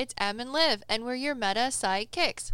[0.00, 2.52] It's Em and Liv, and we're your meta sidekicks.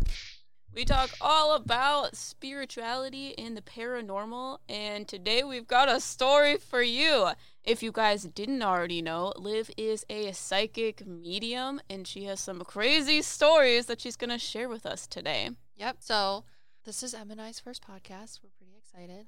[0.75, 6.83] We talk all about spirituality and the paranormal, and today we've got a story for
[6.83, 7.29] you.
[7.63, 12.63] If you guys didn't already know, Liv is a psychic medium, and she has some
[12.63, 15.51] crazy stories that she's going to share with us today.
[15.77, 15.99] Yep.
[16.01, 16.43] So
[16.85, 18.41] this is Em and I's first podcast.
[18.43, 19.27] We're pretty excited.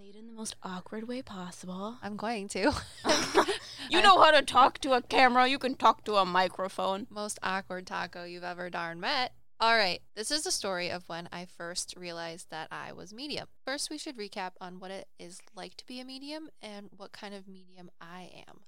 [0.00, 1.98] Say it in the most awkward way possible.
[2.02, 2.72] I'm going to.
[3.90, 7.06] you know how to talk to a camera, you can talk to a microphone.
[7.10, 9.34] Most awkward taco you've ever darn met.
[9.60, 13.48] All right, this is the story of when I first realized that I was medium.
[13.66, 17.12] First, we should recap on what it is like to be a medium and what
[17.12, 18.60] kind of medium I am.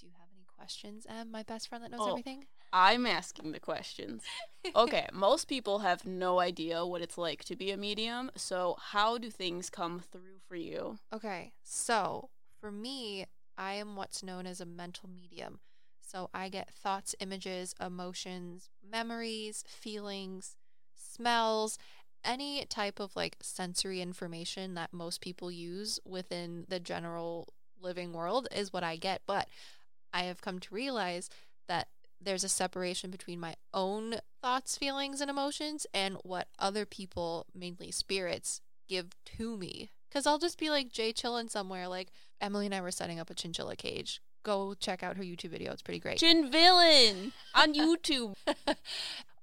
[0.00, 2.10] Do you have any questions, Em, my best friend that knows Oh.
[2.12, 2.46] everything?
[2.72, 4.22] I'm asking the questions.
[4.74, 9.18] Okay, most people have no idea what it's like to be a medium, so how
[9.18, 10.98] do things come through for you?
[11.12, 13.26] Okay, so for me,
[13.56, 15.60] I am what's known as a mental medium.
[16.00, 20.56] So I get thoughts, images, emotions, memories, feelings,
[20.96, 21.78] smells,
[22.24, 27.48] any type of like sensory information that most people use within the general
[27.80, 29.22] living world is what I get.
[29.26, 29.48] But
[30.12, 31.30] I have come to realize
[31.68, 31.88] that
[32.20, 37.90] there's a separation between my own thoughts, feelings, and emotions and what other people, mainly
[37.90, 39.90] spirits, give to me.
[40.08, 41.88] Because I'll just be like Jay chilling somewhere.
[41.88, 42.10] Like
[42.40, 44.20] Emily and I were setting up a chinchilla cage.
[44.42, 45.72] Go check out her YouTube video.
[45.72, 46.18] It's pretty great.
[46.18, 48.34] Chin Villain on YouTube.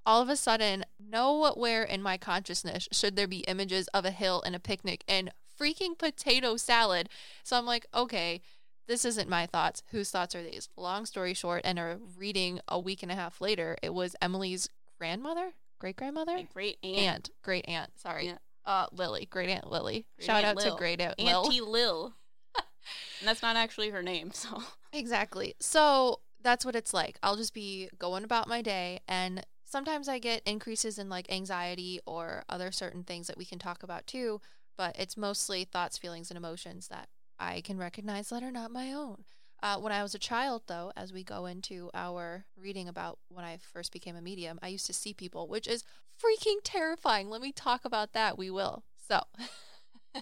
[0.05, 4.41] All of a sudden, nowhere in my consciousness should there be images of a hill
[4.45, 7.09] and a picnic and freaking potato salad.
[7.43, 8.41] So I'm like, okay,
[8.87, 9.83] this isn't my thoughts.
[9.91, 10.69] Whose thoughts are these?
[10.77, 14.69] Long story short, and a reading a week and a half later, it was Emily's
[14.97, 16.97] grandmother, great grandmother, great aunt.
[16.97, 17.91] aunt, great aunt.
[17.99, 18.37] Sorry, Yeah.
[18.65, 20.05] uh, Lily, great aunt Lily.
[20.17, 20.73] Great Shout Aunt out Lil.
[20.75, 21.45] to great aunt Lil.
[21.45, 22.13] Auntie Lil.
[23.19, 24.63] and that's not actually her name, so.
[24.93, 25.53] Exactly.
[25.59, 27.19] So that's what it's like.
[27.21, 31.99] I'll just be going about my day and sometimes I get increases in like anxiety
[32.05, 34.39] or other certain things that we can talk about too,
[34.77, 37.09] but it's mostly thoughts, feelings, and emotions that
[37.39, 39.23] I can recognize that are not my own.
[39.61, 43.43] Uh, when I was a child, though, as we go into our reading about when
[43.43, 45.83] I first became a medium, I used to see people, which is
[46.23, 47.29] freaking terrifying.
[47.29, 48.37] Let me talk about that.
[48.37, 48.83] We will.
[49.07, 49.21] So,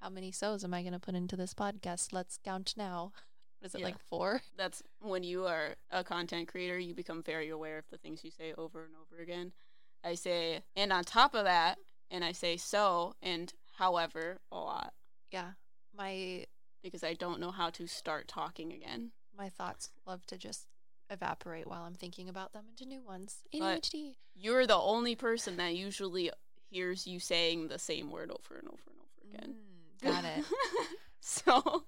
[0.00, 2.12] how many so's am I going to put into this podcast?
[2.12, 3.12] Let's count now.
[3.58, 3.86] What is it, Yeah.
[3.86, 4.42] like four?
[4.56, 8.30] That's when you are a content creator, you become very aware of the things you
[8.30, 9.52] say over and over again.
[10.02, 11.78] I say, and on top of that,
[12.10, 14.92] and I say so and however a lot
[15.30, 15.52] Yeah.
[15.96, 16.46] My
[16.82, 19.12] because I don't know how to start talking again.
[19.36, 20.66] my thoughts love to just
[21.10, 23.38] evaporate while I'm thinking about them into new ones.
[23.58, 23.90] But-
[24.34, 26.30] You're the only person that usually
[26.70, 29.54] hears you saying the same word over and over and over again.
[29.54, 30.44] Mm, got it.
[31.20, 31.84] so,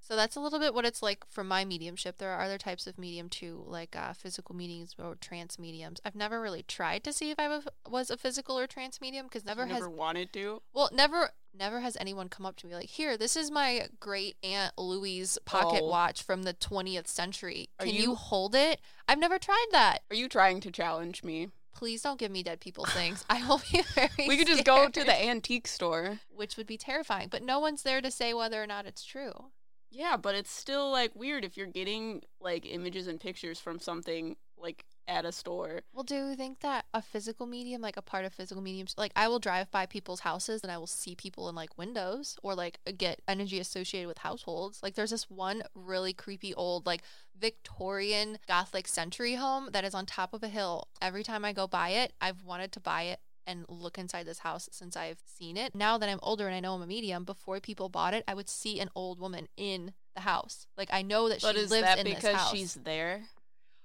[0.00, 2.16] So that's a little bit what it's like for my mediumship.
[2.18, 6.00] There are other types of medium too, like uh, physical mediums or trance mediums.
[6.04, 9.44] I've never really tried to see if I was a physical or trance medium because
[9.44, 10.62] never has never wanted to.
[10.72, 14.36] well never never has anyone come up to me like here this is my great
[14.42, 15.88] aunt Louise pocket Oh.
[15.88, 17.68] watch from the 20th century.
[17.78, 18.80] Can you you- hold it?
[19.06, 19.98] I've never tried that.
[20.10, 21.48] Are you trying to challenge me?
[21.74, 23.24] Please don't give me dead people things.
[23.28, 24.08] I will be very.
[24.26, 26.20] We could just go to the antique store.
[26.34, 27.28] which would be terrifying.
[27.30, 29.50] But no one's there to say whether or not it's true.
[29.90, 34.36] Yeah, but it's still like weird if you're getting like images and pictures from something
[34.56, 35.80] like at a store.
[35.94, 39.12] Well, do you think that a physical medium, like a part of physical mediums, like
[39.16, 42.54] I will drive by people's houses and I will see people in like windows or
[42.54, 44.80] like get energy associated with households?
[44.82, 47.02] Like there's this one really creepy old like
[47.38, 50.88] Victorian Gothic century home that is on top of a hill.
[51.00, 54.40] Every time I go by it, I've wanted to buy it and look inside this
[54.40, 55.74] house since I've seen it.
[55.74, 58.34] Now that I'm older and I know I'm a medium, before people bought it, I
[58.34, 60.66] would see an old woman in the house.
[60.76, 62.50] Like I know that But she lives that in this because house.
[62.52, 63.22] she's there?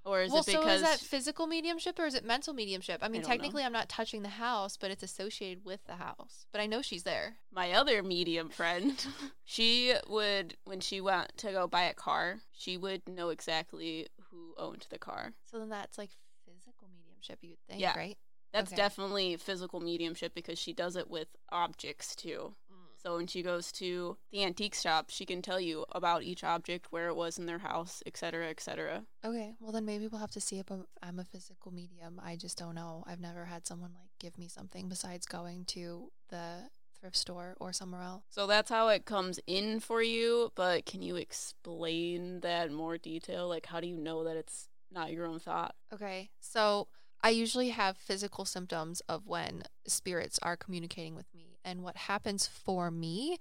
[0.05, 2.99] Or is well, it because so is that physical mediumship or is it mental mediumship?
[3.01, 3.27] I mean, know.
[3.27, 6.45] technically, I'm not touching the house, but it's associated with the house.
[6.51, 7.37] But I know she's there.
[7.53, 8.93] my other medium friend,
[9.45, 14.53] she would when she went to go buy a car, she would know exactly who
[14.57, 15.31] owned the car.
[15.49, 16.09] So then that's like
[16.45, 17.95] physical mediumship, you'd think, Yeah.
[17.97, 18.17] right?
[18.53, 18.81] That's Okay.
[18.81, 22.55] definitely physical mediumship because she does it with objects too.
[22.71, 22.75] Mm.
[23.01, 26.91] So when she goes to the antique shop, she can tell you about each object,
[26.91, 29.05] where it was in their house, etc., etc.
[29.25, 32.19] Okay, well then maybe we'll have to see if I'm- I'm a physical medium.
[32.23, 33.03] I just don't know.
[33.07, 37.73] I've never had someone like give me something besides going to the thrift store or
[37.73, 38.23] somewhere else.
[38.29, 42.97] So that's how it comes in for you, but can you explain that in more
[42.97, 43.47] detail?
[43.49, 45.75] Like how do you know that it's not your own thought?
[45.91, 46.87] Okay, so
[47.23, 51.57] I usually have physical symptoms of when spirits are communicating with me.
[51.63, 53.37] And what happens for me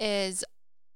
[0.00, 0.44] is,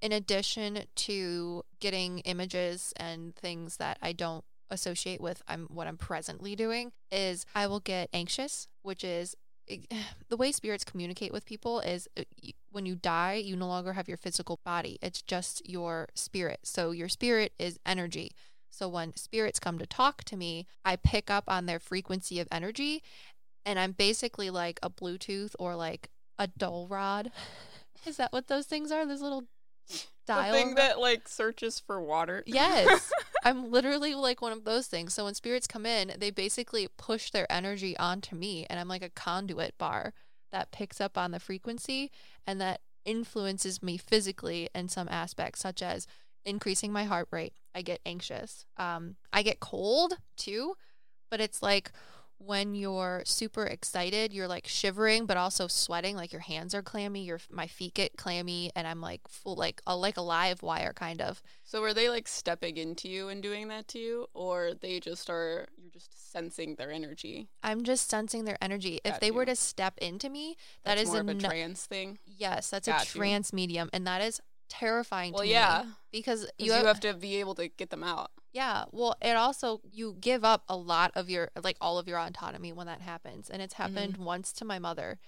[0.00, 5.98] in addition to getting images and things that I don't associate with I'm what I'm
[5.98, 9.36] presently doing is I will get anxious, which is
[10.28, 12.22] the way spirits communicate with people is uh,
[12.70, 14.98] when you die, you no longer have your physical body.
[15.02, 16.60] It's just your spirit.
[16.62, 18.32] So your spirit is energy.
[18.72, 22.48] So when spirits come to talk to me, I pick up on their frequency of
[22.50, 23.02] energy
[23.64, 26.08] and I'm basically like a Bluetooth or like
[26.38, 27.30] a dole rod.
[28.06, 29.06] Is that what those things are?
[29.06, 29.44] Those little
[30.26, 32.42] dial the thing that like searches for water.
[32.46, 33.12] Yes.
[33.44, 35.12] I'm literally like one of those things.
[35.12, 39.02] So when spirits come in, they basically push their energy onto me and I'm like
[39.02, 40.14] a conduit bar
[40.50, 42.10] that picks up on the frequency
[42.46, 46.06] and that influences me physically in some aspects such as
[46.44, 47.54] increasing my heart rate.
[47.74, 48.64] I get anxious.
[48.76, 50.74] Um I get cold too,
[51.30, 51.92] but it's like
[52.44, 57.22] when you're super excited, you're like shivering but also sweating, like your hands are clammy,
[57.22, 60.92] your my feet get clammy and I'm like full like a like a live wire
[60.92, 61.40] kind of.
[61.62, 65.30] So are they like stepping into you and doing that to you or they just
[65.30, 67.48] are you're just sensing their energy?
[67.62, 68.98] I'm just sensing their energy.
[69.04, 71.86] if Got they were to step into me, that That's is more of a trance
[71.86, 72.18] thing.
[72.26, 73.20] yes, that's Got a you.
[73.20, 74.40] trance medium and that is
[74.80, 75.82] terrifying Well, to yeah.
[75.84, 78.30] me because 'Cause you You have, have to be able to get them out.
[78.52, 82.18] yeah, well, it also you give up a lot of your like all of your
[82.18, 83.82] autonomy when that happens and it's Mm-hmm.
[83.96, 85.18] happened once to my mother.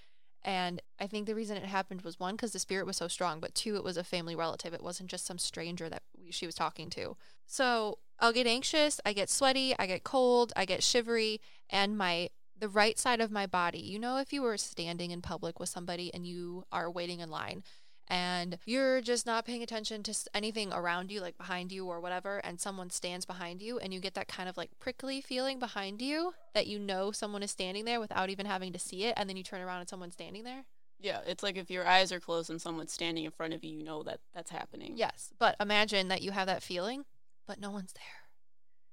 [0.47, 3.41] And I think the reason it happened was one because the spirit was so strong,
[3.41, 4.75] but two, it was a family relative.
[4.75, 7.17] It wasn't just some stranger that we, she was talking to.
[7.47, 12.29] So I'll get anxious, I get sweaty, I get cold, I get shivery, and my
[12.57, 13.81] the right side of my body.
[13.81, 17.31] You know, if you were standing in public with somebody and you are waiting in
[17.31, 17.65] line
[18.09, 22.39] and you're just not paying attention to anything around you, like behind you or whatever,
[22.39, 26.03] and someone stands behind you, and you get that kind of like prickly feeling behind
[26.03, 29.29] you that you know someone is standing there without even having to see it, and
[29.29, 30.65] then you turn around and someone's standing there.
[31.01, 33.77] Yeah, it's like if your eyes are closed and someone's standing in front of you,
[33.77, 34.95] you know that that's happening.
[34.97, 37.05] Yes, but imagine that you have that feeling,
[37.47, 38.25] but no one's there.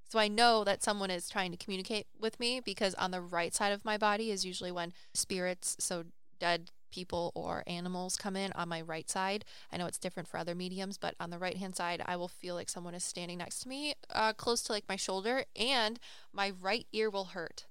[0.09, 3.53] So I know that someone is trying to communicate with me because on the right
[3.53, 6.03] side of my body is usually when spirits, so
[6.37, 9.45] dead people or animals come in on my right side.
[9.71, 12.27] I know it's different for other mediums, but on the right hand side, I will
[12.27, 15.99] feel like someone is standing next to me, uh, close to like my shoulder, and
[16.33, 17.65] my right ear will hurt.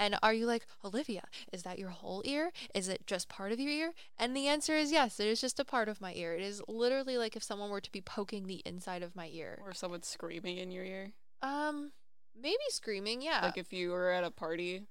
[0.00, 2.52] And are you like, Olivia, is that your whole ear?
[2.72, 3.94] Is it just part of your ear?
[4.16, 6.34] And the answer is yes, it is just a part of my ear.
[6.34, 9.58] It is literally like if someone were to be poking the inside of my ear.
[9.60, 11.12] Or if someone's screaming in your ear.
[11.42, 11.90] Um,
[12.40, 13.40] maybe screaming, yeah.
[13.42, 14.84] Like if you were at a party,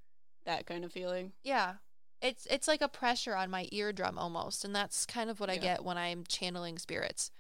[0.45, 1.31] that kind of feeling.
[1.43, 1.75] yeah.
[2.21, 5.57] It's it's like a pressure on my eardrum almost, and that's kind of what I
[5.57, 7.31] get when I'm channeling spirits.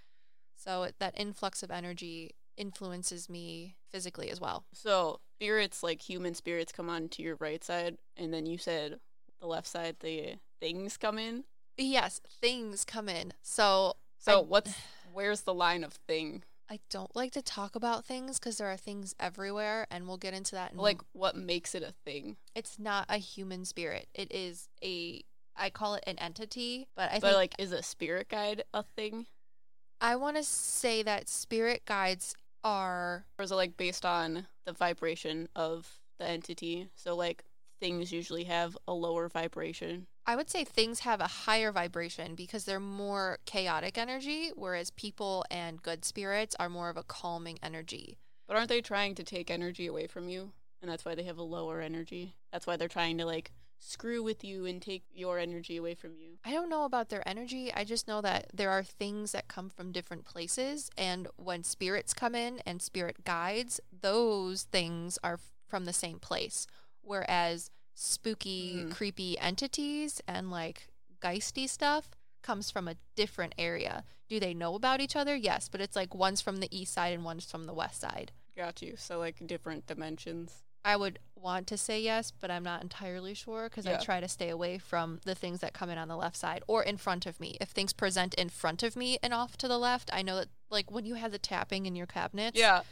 [0.55, 4.65] So that influx of energy influences me physically as well.
[4.73, 8.99] So spirits, like human spirits, come on to your right side, and then you said
[9.39, 11.43] the left side, the things come in.
[11.77, 13.33] Yes, things come in.
[13.41, 14.73] So So I- what's
[15.13, 16.43] where's the line of thing?
[16.69, 20.33] I don't like to talk about things because there are things everywhere, and we'll get
[20.33, 20.71] into that.
[20.71, 22.37] In Like what makes it a thing?
[22.55, 24.07] it's not a human spirit.
[24.13, 25.23] It is a
[25.55, 29.25] I call it an entity, but I but like, is a spirit guide a thing,
[29.99, 34.73] I want to say that spirit guides are or is it like based on the
[34.73, 35.87] vibration of
[36.19, 36.89] the entity?
[36.95, 37.43] So like
[37.79, 40.07] things usually have a lower vibration.
[40.29, 45.45] I would say things have a higher vibration because they're more chaotic energy, whereas people
[45.49, 48.17] and good spirits are more of a calming energy.
[48.45, 50.51] But aren't they trying to take energy away from you?
[50.81, 52.35] And that's why they have a lower energy.
[52.51, 56.17] That's why they're trying to like screw with you and take your energy away from
[56.17, 56.39] you.
[56.43, 57.71] I don't know about their energy.
[57.73, 60.89] I just know that there are things that come from different places.
[60.97, 66.67] And when spirits come in and spirit guides, those things are from the same place.
[67.01, 68.91] Whereas spooky, Mm.
[68.91, 70.87] creepy entities and like
[71.19, 72.09] geisty stuff
[72.43, 74.03] comes from a different area.
[74.29, 75.35] Do they know about each other?
[75.35, 78.31] Yes, but it's like one's from the east side and one's from the west side.
[78.55, 78.95] Got you.
[78.97, 80.63] So like different dimensions.
[80.85, 84.27] I would want to say yes, but I'm not entirely sure because I try to
[84.27, 87.25] stay away from the things that come in on the left side or in front
[87.25, 87.57] of me.
[87.59, 90.47] If things present in front of me and off to the left, I know that
[90.69, 92.57] like when you had the tapping in your cabinets.
[92.59, 92.83] Yeah.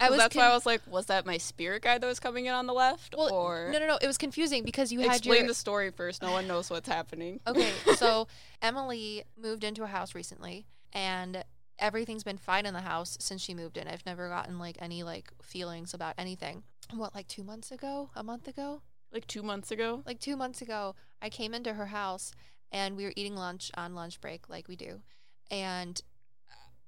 [0.00, 2.06] I oh, was that's con- why I was like, was that my spirit guide that
[2.06, 3.14] was coming in on the left?
[3.16, 3.98] well, or no, no, no.
[4.00, 6.22] It was confusing because you had explain your the story first.
[6.22, 7.40] No one knows what's happening.
[7.46, 8.26] Okay, so
[8.60, 11.44] Emily moved into a house recently and
[11.78, 13.86] everything's been fine in the house since she moved in.
[13.88, 16.64] I've never gotten like any like feelings about anything.
[16.92, 18.10] What, like 2 months ago?
[18.14, 18.82] A month ago?
[19.12, 20.02] Like two months ago.
[20.06, 22.32] like two months ago, I came into her house
[22.70, 25.02] and we were eating lunch on lunch break, like we do.
[25.50, 26.00] And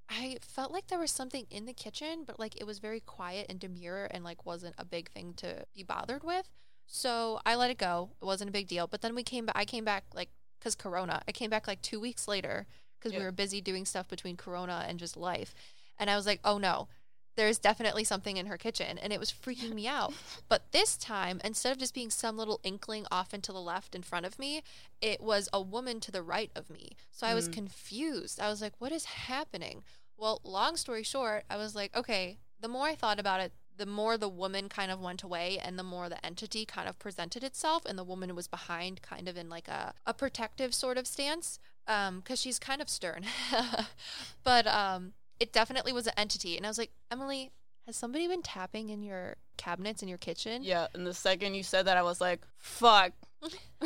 [0.08, 3.46] I felt like there was something in the kitchen, but like it was very quiet
[3.49, 6.49] and demure and like wasn't a big thing to be bothered with.
[6.87, 8.11] So I let it go.
[8.20, 8.87] It wasn't a big deal.
[8.87, 11.82] But then we came back, I came back like, because Corona, I came back like
[11.82, 12.66] two weeks later
[12.99, 15.54] because we were busy doing stuff between Corona and just life.
[15.99, 16.88] And I was like, oh no,
[17.36, 20.12] there's definitely something in her kitchen and it was freaking me out.
[20.48, 23.94] But this time, instead of just being some little inkling off and to the left
[23.94, 24.62] in front of me,
[25.00, 26.96] it was a woman to the right of me.
[27.10, 27.52] So I was Mm.
[27.52, 28.40] confused.
[28.40, 29.82] I was like, what is happening?
[30.16, 33.86] Well, long story short, I was like, okay, the more I thought about it, the
[33.86, 37.42] more the woman kind of went away and the more the entity kind of presented
[37.42, 41.08] itself and the woman was behind kind of in like a, a protective sort of
[41.08, 43.24] stance um because she's kind of stern
[44.44, 47.50] but um it definitely was an entity and i was like emily
[47.86, 51.62] has somebody been tapping in your cabinets in your kitchen Yeah, and the second you
[51.62, 53.12] said that, I was like, fuck.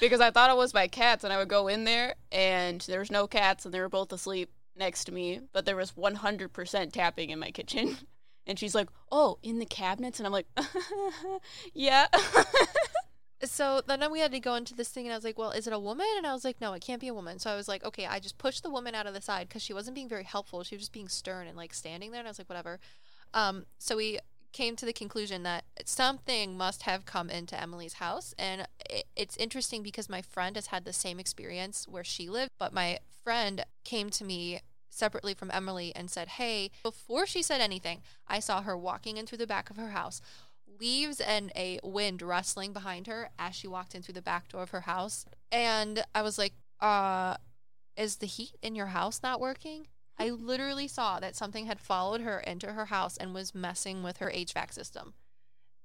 [0.00, 2.98] because I thought it was my cats, and I would go in there, and there
[2.98, 6.92] was no cats, and they were both asleep next to me, but there was 100%
[6.92, 7.96] tapping in my kitchen.
[8.46, 10.20] And she's like, oh, in the cabinets?
[10.20, 10.46] And I'm like,
[11.72, 12.08] yeah.
[13.50, 15.66] So then we had to go into this thing and i was like well is
[15.66, 16.06] it a woman?
[16.16, 17.38] And i was like no it can't be a woman.
[17.38, 19.62] So i was like okay i just pushed the woman out of the side because
[19.62, 20.62] she wasn't being very helpful.
[20.62, 22.20] She was just being stern and like standing there.
[22.20, 22.78] And i was like whatever.
[23.32, 24.18] Um so we
[24.52, 28.34] came to the conclusion that something must have come into emily's house.
[28.38, 32.50] And it, it's interesting because my friend has had the same experience where she lived
[32.58, 34.60] but my friend came to me
[34.90, 39.26] separately from emily and said hey before she said anything i saw her walking in
[39.26, 40.20] through the back of her house
[40.78, 44.62] leaves and a wind rustling behind her as she walked in through the back door
[44.62, 45.24] of her house.
[45.52, 47.36] And I was like, uh,
[47.96, 49.86] is the heat in your house not working?
[50.18, 54.18] I literally saw that something had followed her into her house and was messing with
[54.18, 55.14] her HVAC system.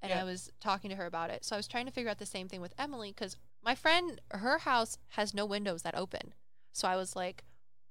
[0.02, 0.22] And Yeah.
[0.22, 1.44] I was talking to her about it.
[1.44, 4.22] So I was trying to figure out the same thing with Emily because my friend,
[4.32, 6.34] her house has no windows that open.
[6.74, 7.44] So I was like,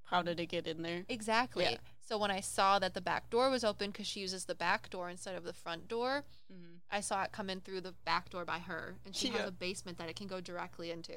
[0.04, 1.04] How did it get in there?
[1.08, 1.64] exactly.
[1.64, 1.76] Yeah.
[2.08, 4.88] So when I saw that the back door was open because she uses the back
[4.88, 6.76] door instead of the front door, Mm-hmm.
[6.90, 9.52] I saw it come in through the back door by her, and she has a
[9.52, 11.12] basement that it can go directly into.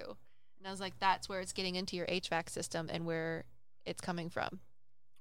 [0.57, 3.45] And I was like, that's where it's getting into your HVAC system and where
[3.85, 4.59] it's coming from.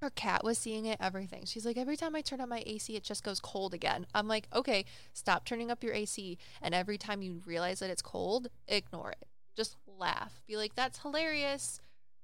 [0.02, 1.44] Her cat was seeing it, everything.
[1.44, 4.06] She's like, every time I turn on my AC, it just goes cold again.
[4.14, 6.36] I'm like, okay, stop turning up your AC.
[6.60, 9.28] And every time you realize that it's cold, ignore it.
[9.56, 10.42] Just laugh.
[10.48, 11.80] Be like, that's hilarious.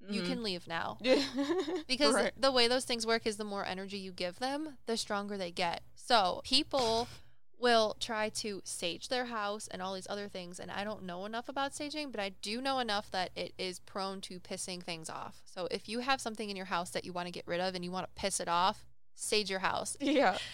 [0.09, 0.43] You can mm-hmm.
[0.43, 0.99] leave now.
[1.89, 2.33] Because Right.
[2.37, 5.51] the way those things work is the more energy you give them, the stronger they
[5.51, 5.83] get.
[5.95, 7.09] So people
[7.59, 10.61] will try to sage their house and all these other things.
[10.61, 13.81] And I don't know enough about saging, but I do know enough that it is
[13.81, 15.43] prone to pissing things off.
[15.45, 17.75] So if you have something in your house that you want to get rid of
[17.75, 19.97] and you want to piss it off, sage your house.
[20.01, 20.39] Yeah.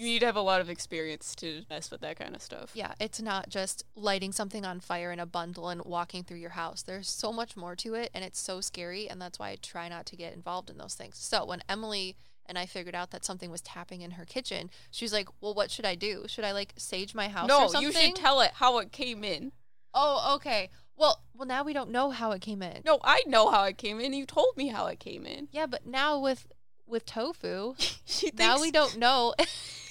[0.00, 2.70] You need to have a lot of experience to mess with that kind of stuff.
[2.72, 6.50] Yeah, it's not just lighting something on fire in a bundle and walking through your
[6.50, 6.80] house.
[6.80, 9.90] There's so much more to it, and it's so scary, and that's why I try
[9.90, 11.18] not to get involved in those things.
[11.18, 12.16] So when Emily
[12.46, 15.52] and I figured out that something was tapping in her kitchen, she was like, "Well,
[15.52, 16.24] what should I do?
[16.28, 18.92] Should I like sage my house or No, something?" you should tell it how it
[18.92, 19.52] came in.
[19.92, 20.70] oh, okay.
[20.96, 22.80] Well, well, now we don't know how it came in.
[22.86, 24.14] No, I know how it came in.
[24.14, 25.48] You told me how it came in.
[25.52, 26.46] Yeah, but now with
[26.86, 27.74] with tofu,
[28.06, 29.34] She thinks, now we don't know.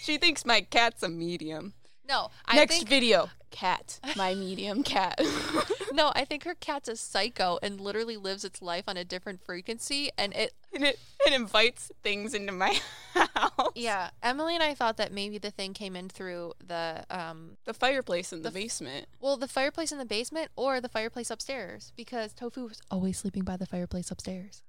[0.09, 1.73] She thinks my cat's a medium.
[2.07, 5.21] no, I Next think video, cat, my medium cat.
[5.93, 9.39] no, I think her cat's a psycho and literally lives its life on a different
[9.45, 10.97] frequency, and it and it
[11.27, 12.79] it invites things into my
[13.13, 13.69] house.
[13.75, 17.73] Yeah, Emily and I thought that maybe the thing came in through the um The
[17.75, 19.05] fireplace in the, The f- basement.
[19.21, 23.43] well, the fireplace in the basement or the fireplace upstairs because Tofu was always sleeping
[23.43, 24.63] by the fireplace upstairs.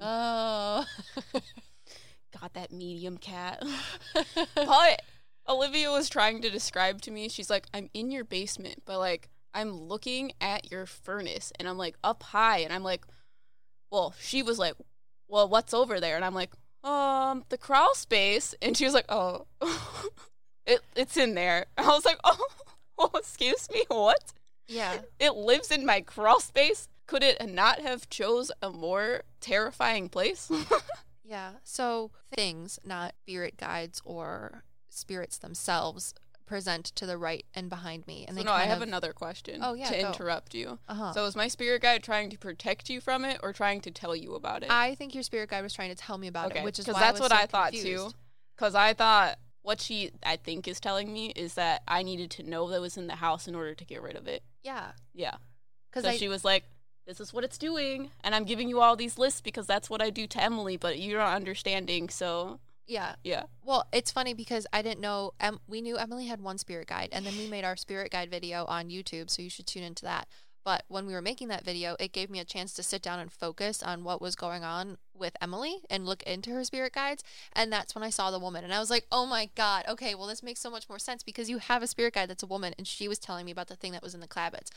[0.00, 0.84] Oh.
[2.38, 3.62] Got that medium cat.
[4.54, 5.02] but
[5.48, 9.28] Olivia was trying to describe to me, she's like, I'm in your basement, but like,
[9.52, 13.04] I'm looking at your furnace and I'm like up high and I'm like,
[13.90, 14.74] well, she was like,
[15.28, 16.16] well, what's over there?
[16.16, 16.52] And I'm like,
[16.84, 18.54] um, the crawl space.
[18.62, 19.46] And she was like, oh,
[20.66, 21.66] it, it's in there.
[21.76, 22.46] I was like, oh,
[22.98, 24.32] oh, excuse me, what?
[24.68, 24.98] yeah.
[25.18, 26.88] It lives in my crawl space.
[27.06, 30.50] Could it not have chose a more terrifying place?
[31.30, 31.52] Yeah.
[31.62, 36.12] So things, not spirit guides or spirits themselves,
[36.44, 39.12] present to the right and behind me, and so they no, I have of, another
[39.12, 39.60] question.
[39.62, 40.08] Oh, yeah, to go.
[40.08, 40.80] interrupt you.
[40.88, 41.12] Uh-huh.
[41.12, 44.16] So is my spirit guide trying to protect you from it or trying to tell
[44.16, 44.70] you about it?
[44.72, 46.86] I think your spirit guide was trying to tell me about okay, it, which is
[46.86, 48.10] 'cause why that's I was what so I thought too.
[48.56, 52.42] Because I thought what she I think is telling me is that I needed to
[52.42, 54.42] know that was in the house in order to get rid of it.
[54.64, 55.36] Yeah, Yeah.
[55.88, 56.64] because So I she was like,
[57.06, 60.02] "This is what it's doing," and I'm giving you all these lists because that's what
[60.02, 62.08] I do to Emily, but you're not understanding.
[62.08, 63.14] So yeah.
[63.22, 63.44] yeah.
[63.64, 65.32] Well, it's funny because I didn't know.
[65.38, 68.30] Em- we knew Emily had one spirit guide, and then we made our spirit guide
[68.30, 70.26] video on YouTube, so you should tune into that.
[70.64, 73.18] But when we were making that video, it gave me a chance to sit down
[73.18, 77.24] and focus on what was going on with Emily and look into her spirit guides.
[77.54, 78.64] And that's when I saw the woman.
[78.64, 81.22] And I was like, oh my God, okay, well, this makes so much more sense
[81.22, 82.74] because you have a spirit guide that's a woman.
[82.76, 84.70] And she was telling me about the thing that was in the cabinets.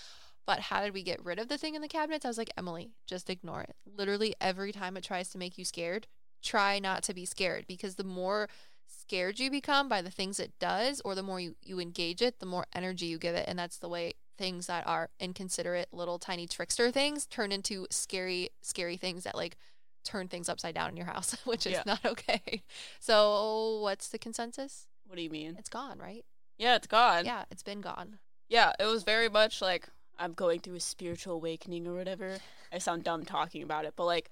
[0.45, 2.25] But how did we get rid of the thing in the cabinets?
[2.25, 3.75] I was like, Emily, just ignore it.
[3.85, 6.07] Literally every time it tries to make you scared,
[6.41, 8.49] try not to be scared because the more
[8.85, 12.39] scared you become by the things it does or the more you, you engage it,
[12.39, 13.45] the more energy you give it.
[13.47, 18.49] And that's the way things that are inconsiderate little tiny trickster things turn into scary,
[18.61, 19.57] scary things that like
[20.03, 21.83] turn things upside down in your house, which is Yeah.
[21.85, 22.63] not okay.
[22.99, 24.87] So what's the consensus?
[25.07, 25.55] What do you mean?
[25.57, 26.25] It's gone, right?
[26.57, 27.25] Yeah, it's gone.
[27.25, 28.19] Yeah, it's been gone.
[28.49, 32.37] Yeah, it was very much like I'm going through a spiritual awakening or whatever.
[32.71, 34.29] I sound dumb talking about it, but like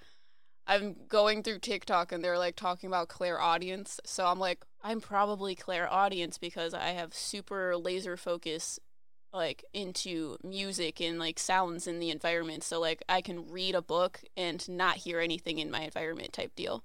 [0.68, 4.00] I'm going through TikTok and they're like talking about clairaudience.
[4.06, 8.80] So I'm like, I'm probably clairaudience because I have super laser focus
[9.34, 12.64] like into music and like sounds in the environment.
[12.64, 16.56] So like I can read a book and not hear anything in my environment type
[16.56, 16.84] deal.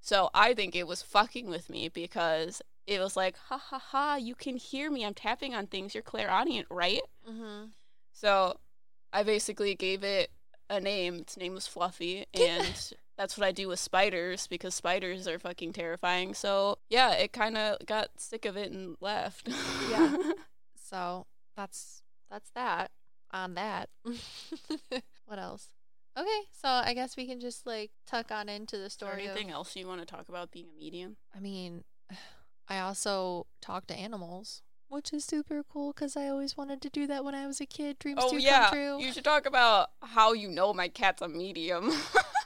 [0.00, 4.16] So I think it was fucking with me because it was like, ha ha ha,
[4.16, 5.04] you can hear me.
[5.04, 5.94] I'm tapping on things.
[5.94, 7.02] You're clairaudient, right?
[7.28, 7.66] Mm-hmm.
[8.20, 8.58] So
[9.12, 10.30] I basically gave it
[10.68, 11.20] a name.
[11.20, 15.72] Its name was Fluffy, and that's what I do with spiders because spiders are fucking
[15.72, 16.34] terrifying.
[16.34, 19.48] So yeah, it kind of got sick of it and left.
[19.90, 20.16] Yeah.
[20.90, 22.90] So that's that's that
[23.30, 23.90] on that.
[25.26, 25.68] what else?
[26.18, 29.24] Okay, so I guess we can just like tuck on into the Is there story.
[29.26, 31.16] anything of, else you want to talk about being a medium?
[31.36, 31.84] I mean,
[32.70, 37.06] I also talk to animals, which is super cool because I always wanted to do
[37.06, 37.98] that when I was a kid.
[37.98, 39.00] Dreams Oh do yeah, come true.
[39.00, 41.92] you should talk about how you know my cat's a medium.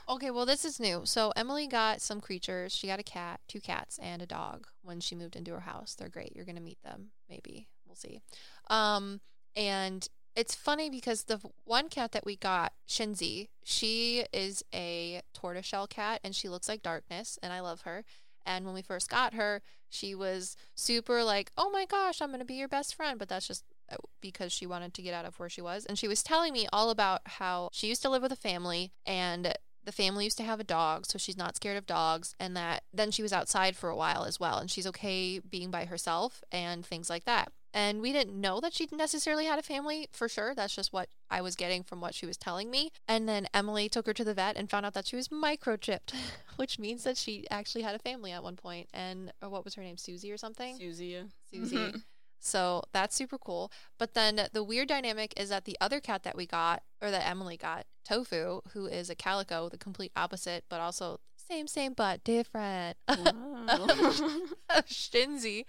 [0.09, 1.03] Okay, well, this is new.
[1.05, 2.75] So Emily got some creatures.
[2.75, 5.95] She got a cat, two cats, and a dog when she moved into her house.
[5.95, 6.35] They're great.
[6.35, 7.69] You're gonna meet them, maybe.
[7.87, 8.21] We'll see.
[8.69, 9.21] Um,
[9.57, 15.87] and it's funny because the one cat that we got, Shinzi, she is a tortoiseshell
[15.87, 18.05] cat, and she looks like darkness, and I love her.
[18.47, 22.45] And when we first got her, she was super like, "Oh my gosh, I'm gonna
[22.45, 25.39] be your best friend," but that's just uh, because she wanted to get out of
[25.39, 25.85] where she was.
[25.85, 28.93] And she was telling me all about how she used to live with a family
[29.07, 32.35] and the family used to have a dog, so she's not scared of dogs.
[32.39, 34.59] And that then she was outside for a while as well.
[34.59, 37.53] And she's okay being by herself and things like that.
[37.75, 40.55] And we didn't know that she necessarily had a family for sure.
[40.55, 42.91] That's just what I was getting from what she was telling me.
[43.09, 46.13] And then Emily took her to the vet and found out that she was microchipped,
[46.57, 48.89] which means that she actually had a family at one point.
[48.93, 49.97] And or what was her name?
[49.97, 50.77] Susie or something?
[50.79, 51.07] Susie.
[51.07, 51.23] yeah.
[51.51, 51.77] Susie.
[51.77, 51.99] Mm-hmm.
[52.45, 53.71] So that's super cool.
[53.99, 57.27] But then the weird dynamic is that the other cat that we got, or that
[57.27, 62.25] Emily got, Tofu, who is a calico, the complete opposite, but also same, same, but
[62.25, 62.97] different.
[63.09, 63.87] Wow.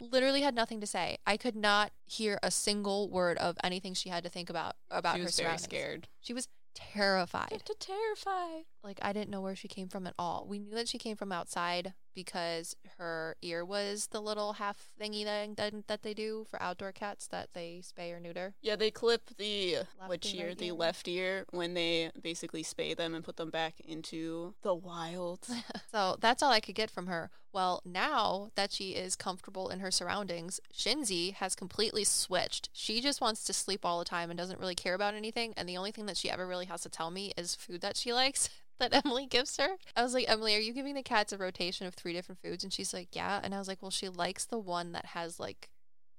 [0.01, 1.17] Literally had nothing to say.
[1.27, 5.13] I could not hear a single word of anything she had to think about about
[5.15, 5.63] she her was very surroundings.
[5.63, 6.07] scared.
[6.21, 7.61] She was terrified.
[7.65, 8.65] To terrified.
[8.83, 10.45] Like I didn't know where she came from at all.
[10.47, 15.25] We knew that she came from outside because her ear was the little half thingy
[15.25, 18.53] that that, they do for outdoor cats that they spay or neuter.
[18.61, 20.47] Yeah, they clip the Left which ear?
[20.49, 20.73] right The ear.
[20.73, 25.47] left ear when they basically spay them and put them back into the wild.
[25.91, 27.29] So that's all I could get from her.
[27.53, 32.69] Well, now that she is comfortable in her surroundings, Shinzi has completely switched.
[32.73, 35.53] She just wants to sleep all the time and doesn't really care about anything.
[35.55, 37.95] And the only thing that she ever really has to tell me is food that
[37.95, 39.77] she likes that Emily gives her.
[39.95, 42.63] I was like, Emily, are you giving the cats a rotation of three different foods?
[42.63, 43.39] And she's like, yeah.
[43.43, 45.69] And I was like, well, she likes the one that has like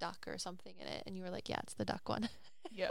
[0.00, 1.02] duck or something in it.
[1.06, 2.28] And you were like, yeah, it's the duck one.
[2.70, 2.90] yeah.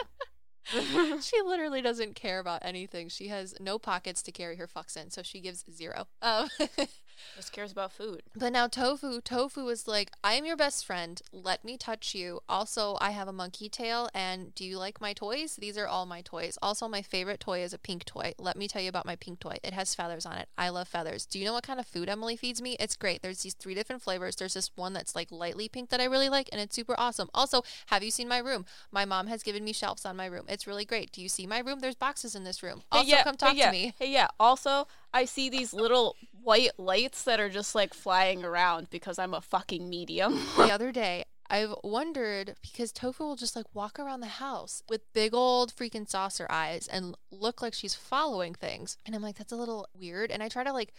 [1.21, 3.09] she literally doesn't care about anything.
[3.09, 6.07] She has no pockets to carry her fucks in, so she gives zero.
[6.21, 6.47] Um,
[7.35, 8.23] Just cares about food.
[8.35, 11.21] But now Tofu, Tofu is like, I am your best friend.
[11.31, 12.41] Let me touch you.
[12.47, 15.55] Also, I have a monkey tail, and do you like my toys?
[15.55, 16.57] These are all my toys.
[16.61, 18.33] Also, my favorite toy is a pink toy.
[18.37, 19.57] Let me tell you about my pink toy.
[19.63, 20.47] It has feathers on it.
[20.57, 21.25] I love feathers.
[21.25, 22.75] Do you know what kind of food Emily feeds me?
[22.79, 23.21] It's great.
[23.21, 24.35] There's these three different flavors.
[24.35, 27.29] There's this one that's like lightly pink that I really like, and it's super awesome.
[27.33, 28.65] Also, have you seen my room?
[28.91, 30.45] My mom has given me shelves on my room.
[30.47, 31.11] It's really great.
[31.11, 31.79] Do you see my room?
[31.79, 32.83] There's boxes in this room.
[32.91, 33.93] Hey, Also, yeah, come hey, talk yeah, to me.
[33.97, 34.27] Hey, yeah.
[34.39, 39.33] Also, I see these little white lights that are just like flying around because I'm
[39.33, 40.39] a fucking medium.
[40.57, 45.13] the other day I've wondered because Tofu will just like walk around the house with
[45.13, 48.97] big old freaking saucer eyes and look like she's following things.
[49.05, 50.31] And I'm like, that's a little weird.
[50.31, 50.93] And I try to like,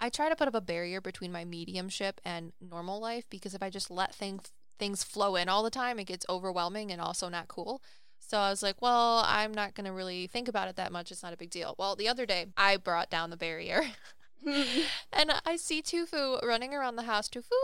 [0.00, 3.62] I try to put up a barrier between my mediumship and normal life because if
[3.62, 7.28] I just let things things flow in all the time, it gets overwhelming and also
[7.28, 7.80] not cool.
[8.26, 11.10] So I was like, well, I'm not going to really think about it that much.
[11.10, 11.74] It's not a big deal.
[11.78, 13.82] Well, the other day, I brought down the barrier.
[15.12, 17.54] and I see Tofu running around the house, Tofu,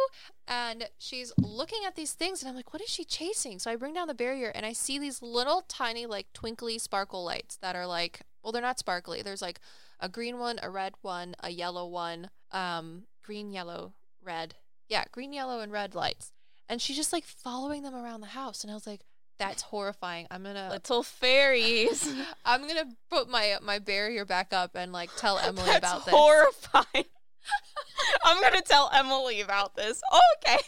[0.48, 3.58] and she's looking at these things, and I'm like, what is she chasing?
[3.58, 7.24] So I bring down the barrier, and I see these little tiny, like, twinkly sparkle
[7.24, 9.22] lights that are like, well, they're not sparkly.
[9.22, 9.60] There's like
[9.98, 13.92] a green one, a red one, a yellow one, um, green, yellow,
[14.22, 14.54] red.
[14.88, 16.32] Yeah, green, yellow, and red lights.
[16.68, 19.02] And she's just like following them around the house, and I was like,
[19.40, 20.26] that's horrifying.
[20.30, 22.08] I'm gonna Little fairies.
[22.44, 26.14] I'm gonna put my my barrier back up and like tell Emily That's about this.
[26.14, 27.04] horrifying.
[28.24, 30.00] I'm gonna tell Emily about this.
[30.44, 30.58] Okay.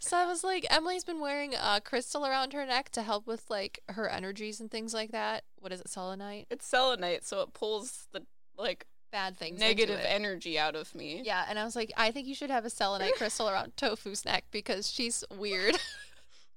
[0.00, 3.44] So I was like, Emily's been wearing a crystal around her neck to help with
[3.50, 5.44] like her energies and things like that.
[5.58, 6.46] What is it, selenite?
[6.50, 8.22] It's selenite, so it pulls the
[8.58, 9.60] like Bad things.
[9.60, 11.20] negative energy out of me.
[11.24, 14.24] Yeah, and I was like, I think you should have a selenite crystal around Tofu's
[14.24, 15.76] neck because she's weird.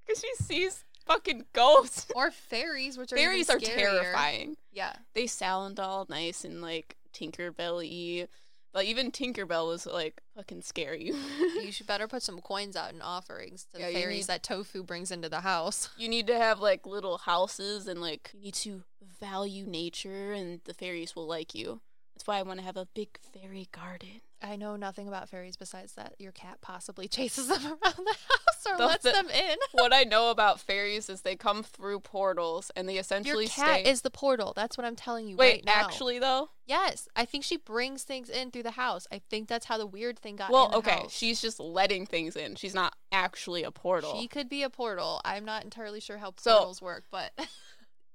[0.06, 2.08] Because she sees fucking ghosts.
[2.16, 4.58] or fairies, which are Fairies are terrifying.
[4.72, 8.28] Yeah, They sound all nice and like Tinkerbell-y.
[8.74, 11.12] But even Tinkerbell was like fucking scary.
[11.64, 14.44] you should better put some coins out in offerings to Yeah, the fairies need- that
[14.44, 15.90] Tofu brings into the house.
[15.98, 18.84] you need to have like little houses and like you need to
[19.20, 21.82] value nature and the fairies will like you.
[22.16, 24.22] That's why I want to have a big fairy garden.
[24.42, 28.66] I know nothing about fairies besides that your cat possibly chases them around the house
[28.70, 29.58] or The- lets the- them in.
[29.72, 33.80] what I know about fairies is they come through portals and they essentially Your cat
[33.82, 33.90] stay.
[33.90, 34.54] is the portal.
[34.56, 35.74] That's what I'm telling you Wait, right now.
[35.74, 36.50] actually though?
[36.68, 39.08] yes, I think she brings things in through the house.
[39.12, 41.14] I think that's how the weird thing got Well, in the okay, house.
[41.14, 42.56] she's just letting things in.
[42.56, 44.20] She's not actually a portal.
[44.20, 45.20] She could be a portal.
[45.26, 47.32] I'm not entirely sure how So- portals work, but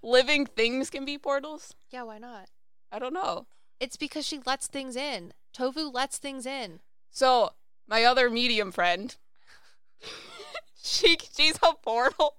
[0.02, 1.74] Living things can be portals?
[1.90, 2.48] yeah, why not?
[2.90, 3.46] I don't know.
[3.80, 5.32] It's because she lets things in.
[5.52, 6.80] Tofu lets things in.
[7.10, 7.50] So,
[7.86, 9.14] my other medium friend,
[10.82, 12.34] she she's a portal.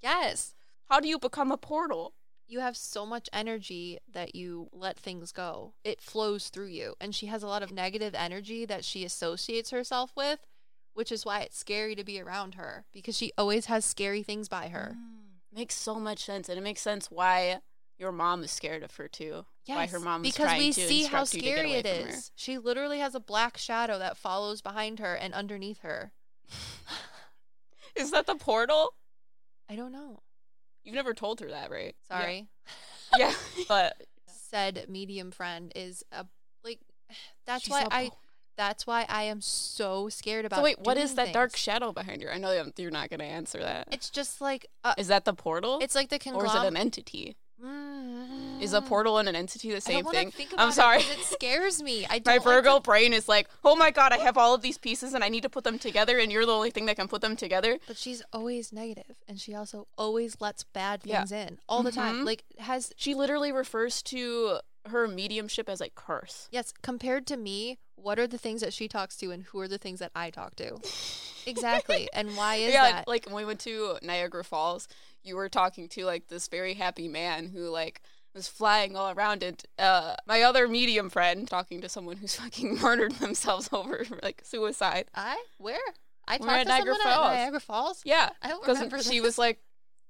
[0.00, 0.54] Yes.
[0.88, 2.14] How do you become a portal?
[2.48, 5.74] You have so much energy that you let things go.
[5.82, 6.94] It flows through you.
[7.00, 10.46] And she has a lot of negative energy that she associates herself with,
[10.94, 14.48] which is why it's scary to be around her because she always has scary things
[14.48, 14.96] by her.
[14.96, 17.58] Mm, makes so much sense, and it makes sense why
[17.98, 19.44] your mom is scared of her too.
[19.66, 21.86] why her mom is because we to see how instruct you to get scary it
[21.86, 22.14] is.
[22.14, 22.20] her.
[22.36, 26.12] She literally has a black shadow that follows behind her and underneath her.
[27.94, 28.94] Is that the portal?
[29.70, 30.20] I don't know.
[30.84, 31.96] You've never told her that, right?
[32.06, 32.48] Sorry.
[33.16, 33.64] Yeah, yeah.
[33.68, 33.96] but
[34.28, 36.26] Said medium friend is a
[36.62, 36.80] like
[37.46, 38.16] that's she's why a I po-
[38.56, 41.92] that's why I am so scared about So wait, what is doing that dark shadow
[41.92, 42.32] behind her?
[42.32, 43.88] I know you're- you're not going to answer that.
[43.92, 45.78] It's just like uh, Is that the portal?
[45.82, 47.36] it's like the or is it an entity?
[47.64, 48.60] Mm.
[48.62, 50.30] Is a portal and an entity the I same don't thing?
[50.30, 50.98] Think I'm sorry.
[50.98, 52.06] It, it scares me.
[52.06, 54.62] I don't My like Virgo brain is like, oh my god, I have all of
[54.62, 56.96] these pieces and I need to put them together, and you're the only thing that
[56.96, 57.78] can put them together.
[57.86, 61.18] but she's always negative, and she also always lets bad Yeah.
[61.20, 62.22] things in all the time.
[62.22, 62.26] Mhm.
[62.26, 66.48] Like has She literally refers to her mediumship as a curse.
[66.50, 66.72] yes.
[66.82, 69.78] Compared to me, what are the things that she talks to, and who are the
[69.78, 70.78] things that I talk to?
[71.46, 73.08] Exactly, and why is yeah, that?
[73.08, 74.86] like when we went to Niagara Falls,
[75.26, 78.00] you were talking to like this very happy man who like
[78.34, 79.64] was flying all around it.
[79.78, 85.06] Uh, my other medium friend talking to someone who's fucking murdered themselves over like suicide.
[85.14, 85.78] I where
[86.28, 87.30] I We're talked at to Niagara someone Falls.
[87.30, 88.02] at Niagara Falls.
[88.04, 89.22] Yeah, I don't remember she this.
[89.22, 89.60] was like,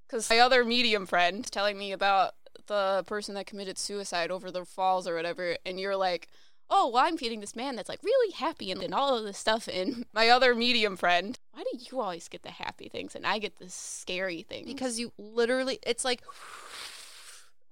[0.08, 2.32] because my other medium friend telling me about
[2.66, 6.28] the person that committed suicide over the falls or whatever, and you're like,
[6.70, 9.38] oh, well, I'm feeding this man that's like really happy and, and all of this
[9.38, 9.68] stuff.
[9.68, 13.38] And my other medium friend, why do you always get the happy things and I
[13.38, 14.66] get the scary things?
[14.66, 16.22] because you literally it's like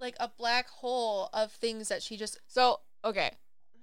[0.00, 3.32] like a black hole of things that she just so okay.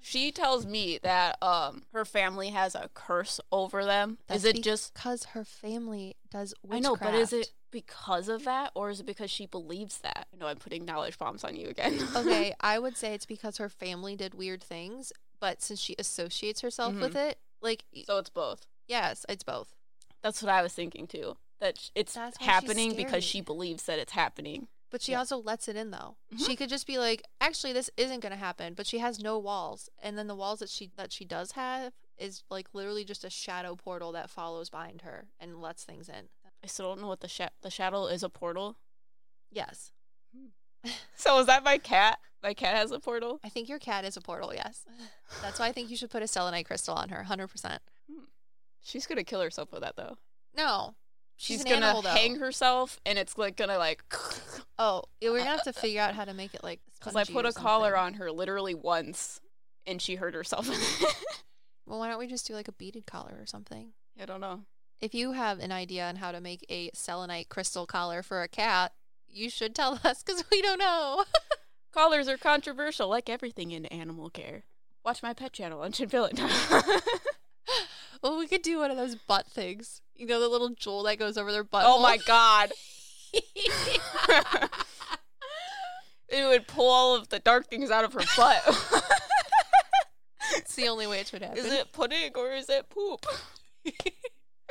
[0.03, 4.17] She tells me that um her family has a curse over them.
[4.33, 6.85] is it just because her family does witchcraft?
[6.85, 10.27] I know, but is it because of that or is it because she believes that?
[10.33, 11.97] I know I'm putting knowledge bombs on you again.
[12.15, 16.61] okay, I would say it's because her family did weird things, but since she associates
[16.61, 18.65] herself with it, like so it's both.
[18.87, 19.73] yes, it's both.
[20.21, 21.37] That's what I was thinking too.
[21.59, 24.67] That it's That's why she's happening because she believes that it's happening.
[24.89, 25.19] But she Yeah.
[25.19, 26.17] also lets it in though.
[26.33, 26.45] Mhm.
[26.45, 28.73] She could just be like, actually, this isn't gonna happen.
[28.73, 31.93] But she has no walls, and then the walls that she that she does have
[32.17, 36.27] is like literally just a shadow portal that follows behind her and lets things in.
[36.63, 38.77] I still don't know what the sha- the shadow is a portal.
[39.51, 39.91] Yes,
[41.15, 42.19] So is that my cat?
[42.43, 43.39] My cat has a portal.
[43.43, 44.53] I think your cat is a portal.
[44.53, 44.83] Yes,
[45.41, 47.23] that's why I think you should put a selenite crystal on her.
[47.23, 47.81] Hundred percent.
[48.09, 48.23] Hmm.
[48.81, 50.17] She's gonna kill herself with that though.
[50.57, 50.95] No,
[51.37, 54.03] she's, She's gonna animal hang herself, and it's like gonna like.
[54.79, 56.79] Oh, yeah, we're gonna have to figure out how to make it like.
[56.99, 59.41] Because I put a collar on her literally once,
[59.87, 60.67] and she hurt herself.
[61.87, 63.91] Well, why don't we just do like a beaded collar or something?
[64.19, 64.61] I don't know.
[65.01, 68.47] If you have an idea on how to make a selenite crystal collar for a
[68.47, 68.93] cat,
[69.27, 71.23] you should tell us because we don't know.
[71.91, 74.63] Collars are controversial, like everything in animal care.
[75.03, 76.39] Watch my pet channel on Chinfillet.
[78.21, 80.01] well, we could do one of those butt things.
[80.15, 81.83] You know, the little jewel that goes over their butt.
[81.85, 82.71] oh my god.
[83.33, 83.41] it
[86.29, 88.61] would pull all of the dark things out of her butt.
[90.57, 91.57] it's the only way it should happen.
[91.57, 93.25] is it pudding or is it poop?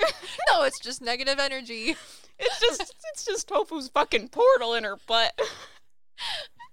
[0.49, 1.95] No, it's just negative energy.
[2.39, 5.39] It's just it's just Tofu's fucking portal in her butt.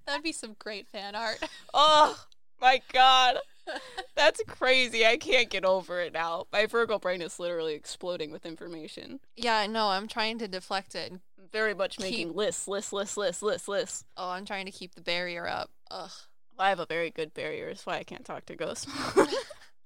[0.06, 1.38] That'd be some great fan art.
[1.74, 2.18] Oh
[2.62, 3.38] my god.
[4.16, 5.06] That's crazy.
[5.06, 6.46] I can't get over it now.
[6.54, 9.20] My Virgo brain is literally exploding with information.
[9.36, 11.14] Yeah, no, I'm trying to deflect it.
[11.52, 14.06] very much making lists, lists, lists, lists, lists, lists.
[14.16, 15.70] Oh, I'm trying to keep the barrier up.
[15.92, 16.10] Ugh.
[16.58, 17.68] I have a very good barrier.
[17.68, 18.88] That's why I can't talk to ghosts.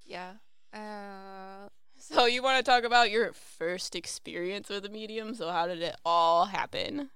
[0.05, 0.33] Yeah.
[0.73, 1.69] Uh,
[2.11, 5.35] so you want to talk about your first experience with a medium?
[5.35, 7.09] So how did it all happen?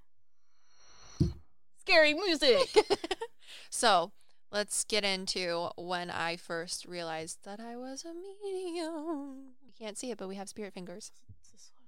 [1.80, 2.76] Scary music.
[3.70, 4.12] so
[4.52, 9.54] let's get into when I first realized that I was a medium.
[9.64, 11.12] You can't see it, but we have spirit fingers.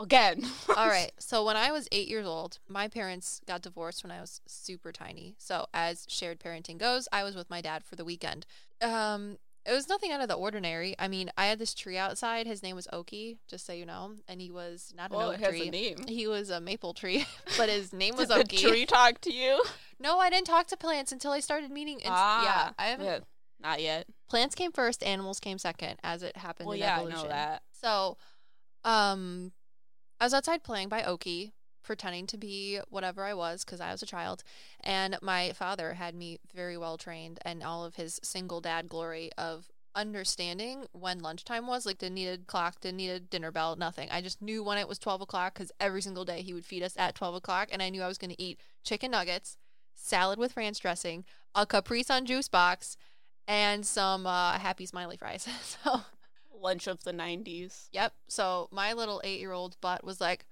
[0.00, 0.44] Again.
[0.76, 1.12] All right.
[1.18, 4.92] So when I was eight years old, my parents got divorced when I was super
[4.92, 5.34] tiny.
[5.38, 8.46] So as shared parenting goes, I was with my dad for the weekend.
[8.80, 9.36] Um,
[9.66, 10.94] it was nothing out of the ordinary.
[10.98, 12.46] I mean, I had this tree outside.
[12.46, 15.68] His name was Oki, just so you know, and he was not an oak tree.
[15.68, 15.98] a name.
[16.08, 17.26] He was a maple tree,
[17.58, 18.56] but his name was Did the Oki.
[18.56, 19.62] tree talk to you?
[20.00, 22.00] No, I didn't talk to plants until I started meeting.
[22.00, 23.04] ins- ah, yeah, I haven't.
[23.04, 23.18] yeah,
[23.62, 24.06] not yet.
[24.30, 26.66] Plants came first, animals came second, as it happened.
[26.66, 27.18] Well, in yeah, evolution.
[27.18, 27.62] I know that.
[27.82, 28.16] So,
[28.84, 29.52] um,
[30.20, 31.52] I was outside playing by Oki,
[31.82, 34.42] pretending to be whatever I was because I was a child,
[34.80, 39.30] and my father had me very well trained, and all of his single dad glory
[39.38, 43.74] of understanding when lunchtime was like didn't need a clock didn't need a dinner bell
[43.74, 44.08] nothing.
[44.10, 46.84] I just knew when it was 12 o'clock because every single day he would feed
[46.84, 49.56] us at 12 o'clock and i knew i was going to eat chicken nuggets
[49.92, 51.24] salad with ranch dressing
[51.56, 52.96] a capri sun juice box
[53.50, 55.48] and some uh, happy smiley fries.
[55.62, 56.02] So
[56.60, 57.88] Lunch of the 90s.
[57.92, 58.12] Yep.
[58.28, 60.46] So my little eight year old butt was like,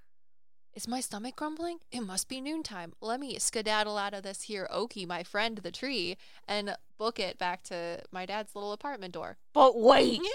[0.75, 1.79] Is my stomach grumbling?
[1.91, 2.93] It must be noontime.
[3.01, 6.17] Let me skedaddle out of this here Oki, my friend, the tree,
[6.47, 9.37] and book it back to my dad's little apartment door.
[9.53, 10.21] But wait.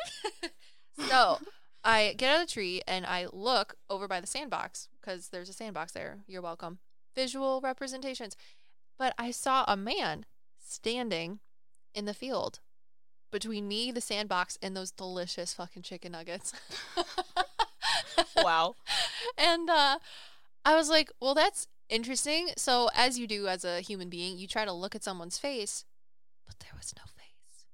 [1.09, 1.39] So
[1.83, 5.49] I get out of the tree and I look over by the sandbox because there's
[5.49, 6.19] a sandbox there.
[6.27, 6.79] You're welcome.
[7.15, 8.35] Visual representations.
[8.97, 10.25] But I saw a man
[10.59, 11.39] standing
[11.93, 12.59] in the field
[13.33, 16.53] between me, the sandbox, and those delicious fucking chicken nuggets.
[18.37, 18.75] wow.
[19.37, 19.99] and uh,
[20.63, 22.49] I was like, well, that's interesting.
[22.55, 25.83] So, as you do as a human being, you try to look at someone's face,
[26.47, 27.65] but there was no face.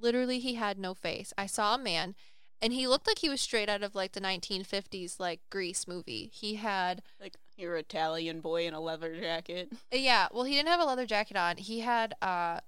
[0.00, 1.32] Literally, he had no face.
[1.36, 2.14] I saw a man,
[2.62, 6.30] and he looked like he was straight out of like the 1950s, like Grease movie.
[6.32, 9.72] He had, Like your Italian boy in a leather jacket.
[9.90, 11.56] yeah, well, he didn't have a leather jacket on.
[11.56, 12.60] He had uh,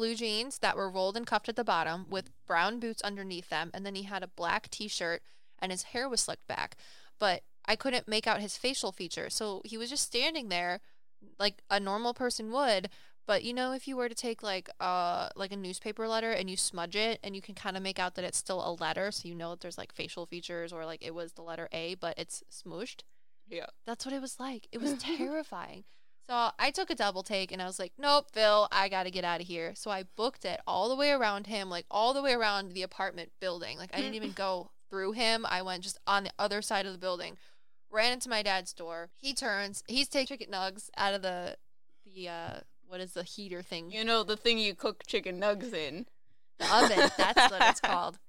[0.00, 3.70] blue jeans that were rolled and cuffed at the bottom with brown boots underneath them,
[3.74, 5.20] and then he had a black t shirt,
[5.58, 6.74] and his hair was slicked back.
[7.18, 9.34] But I couldn't make out his facial features.
[9.34, 10.80] So he was just standing there
[11.38, 12.88] like a normal person would.
[13.26, 16.48] But you know, if you were to take like uh like a newspaper letter and
[16.48, 19.12] you smudge it and you can kind of make out that it's still a letter,
[19.12, 21.94] so you know that there's like facial features or like it was the letter A,
[21.96, 23.02] but it's smooshed.
[23.50, 23.66] Yeah.
[23.84, 24.66] That's what it was like.
[24.72, 25.84] It was terrifying.
[26.30, 29.10] So I took a double take and I was like, nope, Phil, I got to
[29.10, 29.72] get out of here.
[29.74, 32.84] So I booked it all the way around him, like all the way around the
[32.84, 33.76] apartment building.
[33.78, 35.44] Like I didn't even go through him.
[35.48, 37.36] I went just on the other side of the building,
[37.90, 39.10] ran into my dad's door.
[39.16, 41.56] He turns, he's taking chicken nugs out of the,
[42.14, 43.90] the, uh, what is the heater thing?
[43.90, 46.06] You know the thing you cook chicken nugs in.
[46.60, 47.10] the oven.
[47.18, 48.20] That's what it's called.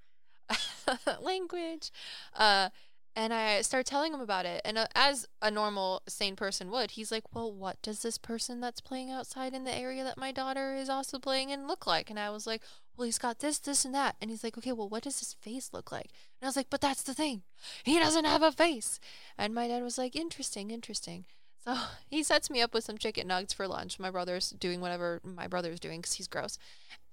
[1.21, 1.91] Language.
[2.35, 2.69] Uh,
[3.15, 4.61] and I start telling him about it.
[4.63, 8.61] And uh, as a normal, sane person would, he's like, Well, what does this person
[8.61, 12.09] that's playing outside in the area that my daughter is also playing in look like?
[12.09, 12.61] And I was like,
[12.95, 14.15] Well, he's got this, this, and that.
[14.21, 16.09] And he's like, Okay, well, what does his face look like?
[16.39, 17.43] And I was like, But that's the thing.
[17.83, 18.99] He doesn't have a face.
[19.37, 21.25] And my dad was like, Interesting, interesting.
[21.63, 21.75] So
[22.09, 23.99] he sets me up with some chicken nuggets for lunch.
[23.99, 26.57] My brother's doing whatever my brother's doing because he's gross.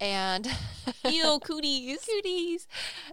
[0.00, 0.46] And
[1.08, 1.98] Ew, cooties.
[2.04, 2.66] cooties.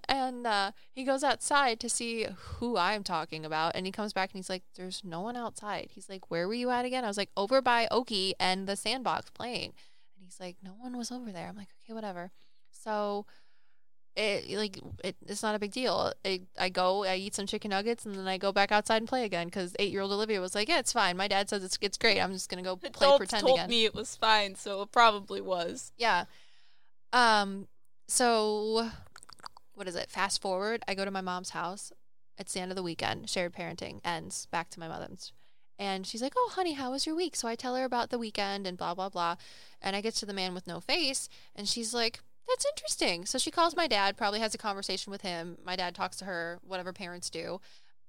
[0.07, 2.27] And uh, he goes outside to see
[2.59, 3.73] who I'm talking about.
[3.75, 5.89] And he comes back and he's like, There's no one outside.
[5.91, 7.03] He's like, Where were you at again?
[7.03, 9.73] I was like, Over by Oki and the sandbox playing.
[10.15, 11.47] And he's like, No one was over there.
[11.47, 12.31] I'm like, Okay, whatever.
[12.71, 13.25] So
[14.15, 16.13] it like it, it's not a big deal.
[16.23, 19.07] I, I go, I eat some chicken nuggets, and then I go back outside and
[19.07, 19.47] play again.
[19.47, 21.97] Because eight year old Olivia was like, "Yeah, it's fine." My dad says it's it's
[21.97, 22.19] great.
[22.19, 23.69] I'm just gonna go play Adults pretend told again.
[23.69, 25.91] me it was fine, so it probably was.
[25.97, 26.25] Yeah.
[27.11, 27.67] Um
[28.07, 28.89] so
[29.73, 30.09] what is it?
[30.09, 31.91] Fast forward, I go to my mom's house.
[32.37, 33.29] It's the end of the weekend.
[33.29, 35.33] Shared parenting ends back to my mother's.
[35.77, 38.17] And she's like, "Oh, honey, how was your week?" So I tell her about the
[38.17, 39.35] weekend and blah blah blah.
[39.81, 43.25] And I get to the man with no face, and she's like, that's interesting.
[43.25, 45.57] So she calls my dad, probably has a conversation with him.
[45.63, 47.59] My dad talks to her, whatever parents do,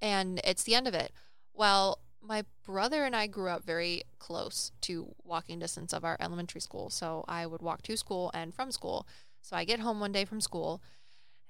[0.00, 1.12] and it's the end of it.
[1.54, 6.60] Well, my brother and I grew up very close to walking distance of our elementary
[6.60, 6.90] school.
[6.90, 9.06] So I would walk to school and from school.
[9.40, 10.82] So I get home one day from school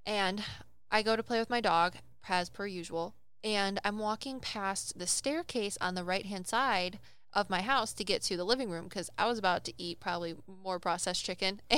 [0.05, 0.43] and
[0.91, 1.95] I go to play with my dog,
[2.29, 3.15] as per usual.
[3.43, 6.99] And I'm walking past the staircase on the right hand side
[7.33, 10.01] of my house to get to the living room because I was about to eat
[10.01, 11.61] probably more processed chicken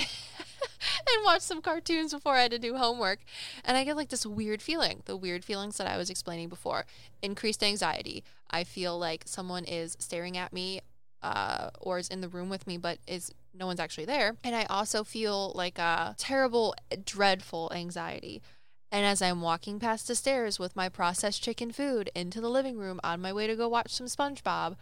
[1.14, 3.20] and watch some cartoons before I had to do homework.
[3.64, 6.84] And I get like this weird feeling the weird feelings that I was explaining before
[7.22, 8.24] increased anxiety.
[8.50, 10.80] I feel like someone is staring at me
[11.22, 14.36] uh, or is in the room with me, but is no one's actually there.
[14.44, 18.40] And I also feel like a terrible, dreadful anxiety.
[18.90, 22.78] And as I'm walking past the stairs with my processed chicken food into the living
[22.78, 24.76] room on my way to go watch some SpongeBob,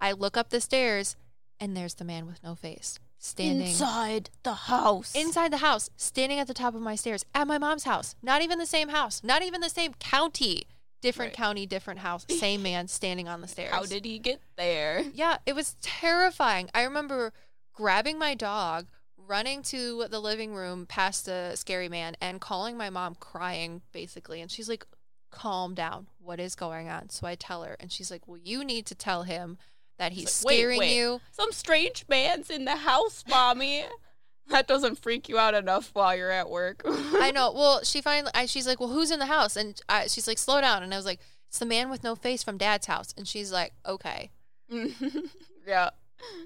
[0.00, 1.14] I look up the stairs
[1.60, 5.14] and there's the man with no face standing Inside the house.
[5.14, 8.14] inside the house, standing at the top of my stairs at my mom's house.
[8.22, 10.66] Not even the same house, not even the same county.
[11.02, 11.36] Different Right.
[11.36, 13.72] county, different house, same man standing on the stairs.
[13.72, 15.02] How did he get there?
[15.12, 16.70] Yeah, it was terrifying.
[16.74, 17.32] I remember
[17.74, 18.86] grabbing my dog,
[19.16, 24.40] running to the living room past the scary man, and calling my mom, crying basically.
[24.40, 24.86] And she's like,
[25.30, 26.06] calm down.
[26.18, 27.10] What is going on?
[27.10, 29.58] So I tell her, and she's like, well, you need to tell him
[29.98, 30.96] that he's like, wait, scaring wait.
[30.96, 31.20] you.
[31.32, 33.84] Some strange man's in the house, mommy.
[34.48, 36.82] that doesn't freak you out enough while you're at work.
[36.86, 37.52] I know.
[37.52, 39.56] Well, she finally, I, she's like, well, who's in the house?
[39.56, 40.82] And I, she's like, slow down.
[40.82, 43.14] And I was like, it's the man with no face from dad's house.
[43.16, 44.30] And she's like, okay.
[45.66, 45.90] yeah.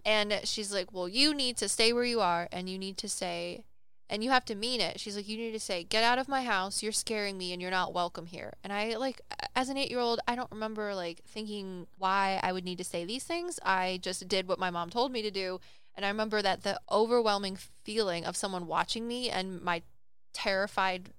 [0.04, 3.08] And she's like, well, you need to stay where you are and you need to
[3.08, 3.64] say,
[4.10, 4.98] and you have to mean it.
[4.98, 6.82] She's like, you need to say, get out of my house.
[6.82, 8.54] You're scaring me and you're not welcome here.
[8.64, 9.20] And I, like,
[9.54, 12.84] as an eight year old, I don't remember, like, thinking why I would need to
[12.84, 13.60] say these things.
[13.64, 15.60] I just did what my mom told me to do.
[15.94, 19.82] And I remember that the overwhelming feeling of someone watching me and my
[20.32, 21.10] terrified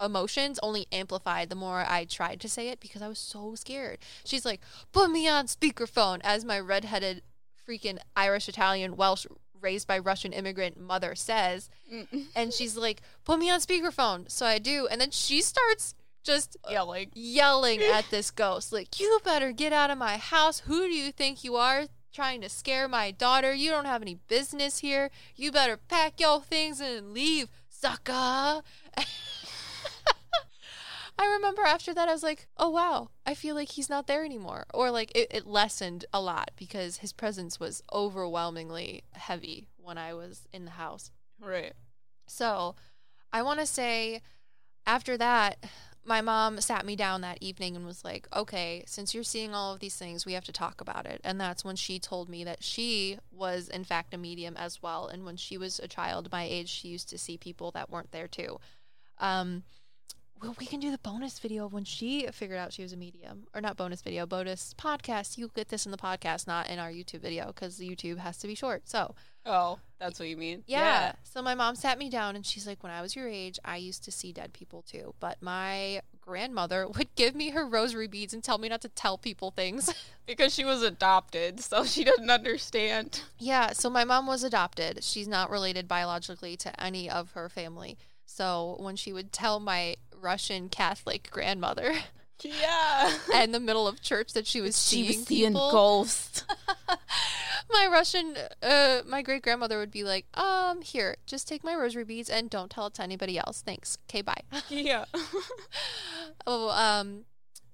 [0.00, 3.98] emotions only amplified the more I tried to say it because I was so scared.
[4.24, 7.22] She's like, put me on speakerphone as my redheaded
[7.68, 9.26] freaking Irish, Italian, Welsh,
[9.62, 11.70] raised by Russian immigrant mother says.
[11.92, 12.26] Mm.
[12.34, 14.30] And she's like, put me on speakerphone.
[14.30, 14.86] So I do.
[14.90, 17.10] And then she starts just Yelling.
[17.14, 20.60] yelling at this ghost, like, you better get out of my house.
[20.60, 21.86] Who do you think you are?
[22.12, 23.54] Trying to scare my daughter.
[23.54, 25.10] You don't have any business here.
[25.34, 28.62] You better pack your things and leave, sucker.
[31.22, 34.24] I remember after that, I was like, oh wow, I feel like he's not there
[34.24, 34.66] anymore.
[34.74, 40.14] Or like it, it lessened a lot because his presence was overwhelmingly heavy when I
[40.14, 41.12] was in the house.
[41.40, 41.74] Right.
[42.26, 42.74] So
[43.32, 44.20] I want to say
[44.84, 45.64] after that,
[46.04, 49.72] my mom sat me down that evening and was like, okay, since you're seeing all
[49.72, 51.20] of these things, we have to talk about it.
[51.22, 55.06] And that's when she told me that she was, in fact, a medium as well.
[55.06, 58.10] And when she was a child my age, she used to see people that weren't
[58.10, 58.58] there too.
[59.18, 59.62] Um,
[60.42, 63.44] well, we can do the bonus video when she figured out she was a medium,
[63.54, 65.38] or not bonus video, bonus podcast.
[65.38, 68.46] You get this in the podcast, not in our YouTube video, because YouTube has to
[68.48, 68.88] be short.
[68.88, 70.62] So, Oh, that's what you mean?
[70.68, 71.12] yeah.
[71.24, 73.76] So my mom sat me down and she's like, when I was your age, I
[73.76, 75.14] used to see dead people too.
[75.18, 79.18] But my grandmother would give me her rosary beads and tell me not to tell
[79.18, 79.92] people things.
[80.24, 83.22] Because she was adopted, so she doesn't understand.
[83.38, 83.72] yeah.
[83.72, 85.02] So my mom was adopted.
[85.02, 87.98] She's not related biologically to any of her family.
[88.24, 91.94] So when she would tell my Russian Catholic grandmother
[92.42, 93.12] Yeah.
[93.34, 96.44] in the middle of church that she was she seeing was seeing people, ghosts.
[97.72, 102.04] my Russian, uh, my great grandmother would be like, um, here, just take my rosary
[102.04, 103.62] beads and don't tell it to anybody else.
[103.62, 103.96] Thanks.
[104.08, 104.42] Okay, bye.
[104.68, 105.04] yeah.
[106.46, 107.24] Oh, um,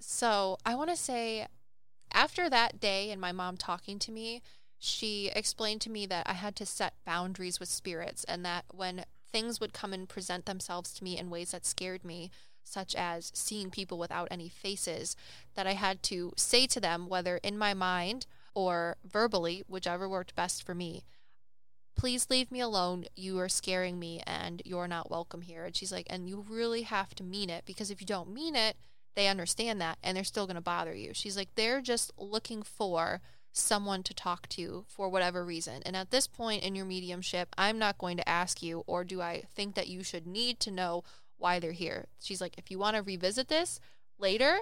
[0.01, 1.47] so I want to say
[2.13, 4.43] after that day and my mom talking to me,
[4.79, 9.05] she explained to me that I had to set boundaries with spirits and that when
[9.33, 12.31] things would come and present themselves to me in ways that scared me,
[12.65, 15.17] such as seeing people without any faces,
[15.55, 20.35] that I had to say to them, whether in my mind or verbally, whichever worked
[20.35, 21.05] best for me,
[21.97, 23.05] please leave me alone.
[23.17, 25.65] You are scaring me and you're not welcome here.
[25.65, 28.55] And she's like, and you really have to mean it because if you don't mean
[28.55, 28.77] it,
[29.17, 31.13] they understand that and they're still going to bother you.
[31.13, 33.21] She's like, they're just looking for
[33.59, 35.83] someone to talk to for whatever reason.
[35.85, 39.21] And at this point in your mediumship, I'm not going to ask you, or do
[39.21, 41.05] I think that you should need to know
[41.37, 42.07] why they're here?
[42.23, 43.81] She's like, if you want to revisit this
[44.19, 44.59] later,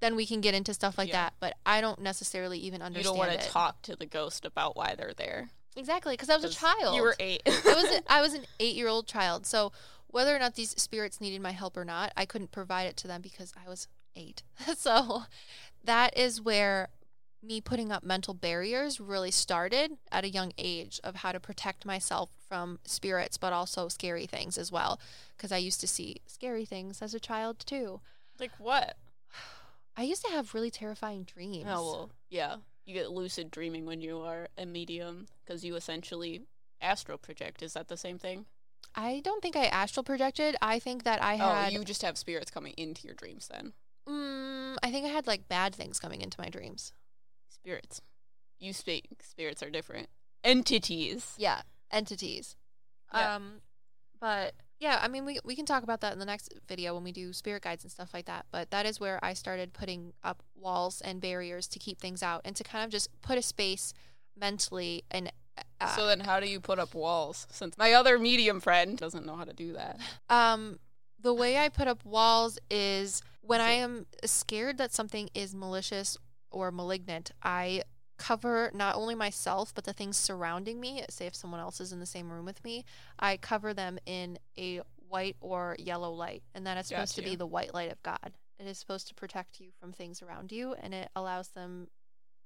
[0.00, 1.24] then we can get into stuff like Yeah.
[1.24, 1.34] that.
[1.40, 3.04] But I don't necessarily even understand.
[3.16, 5.50] You don't want to talk to the ghost about why they're there.
[5.76, 6.96] Exactly, because I was a child.
[6.96, 7.42] You were eight.
[7.46, 9.46] I was a, I was an eight year old child.
[9.46, 9.72] So
[10.08, 13.08] whether or not these spirits needed my help or not, I couldn't provide it to
[13.08, 14.42] them because I was eight.
[14.76, 15.24] so
[15.84, 16.88] that is where
[17.42, 21.86] me putting up mental barriers really started at a young age of how to protect
[21.86, 25.00] myself from spirits, but also scary things as well.
[25.36, 28.00] Because I used to see scary things as a child too.
[28.40, 28.96] Like what?
[29.96, 31.66] I used to have really terrifying dreams.
[31.68, 32.56] Oh well, yeah.
[32.84, 36.42] You get lucid dreaming when you are a medium because you essentially
[36.80, 37.62] astral project.
[37.62, 38.46] Is that the same thing?
[38.94, 40.56] I don't think I astral projected.
[40.62, 43.72] I think that I oh, you just have spirits coming into your dreams then.
[44.08, 46.92] Mm, I think I had like bad things coming into my dreams.
[47.68, 48.00] Spirits.
[48.58, 49.04] You speak.
[49.22, 50.08] Spirits are different.
[50.42, 51.34] Entities.
[51.36, 51.60] Yeah,
[51.90, 52.56] entities.
[53.12, 53.34] Yeah.
[53.34, 53.60] Um,
[54.18, 57.04] but yeah, I mean, we we can talk about that in the next video when
[57.04, 58.46] we do spirit guides and stuff like that.
[58.50, 62.40] But that is where I started putting up walls and barriers to keep things out
[62.46, 63.92] and to kind of just put a space
[64.34, 65.30] mentally and.
[65.78, 67.46] Uh, so then, how do you put up walls?
[67.50, 70.00] Since my other medium friend doesn't know how to do that.
[70.30, 70.78] Um,
[71.20, 76.16] the way I put up walls is when I am scared that something is malicious
[76.50, 77.82] or malignant, I
[78.16, 81.04] cover not only myself but the things surrounding me.
[81.08, 82.84] Say if someone else is in the same room with me,
[83.18, 87.36] I cover them in a white or yellow light, and that is supposed to be
[87.36, 88.32] the white light of God.
[88.58, 91.88] It is supposed to protect you from things around you, and it allows them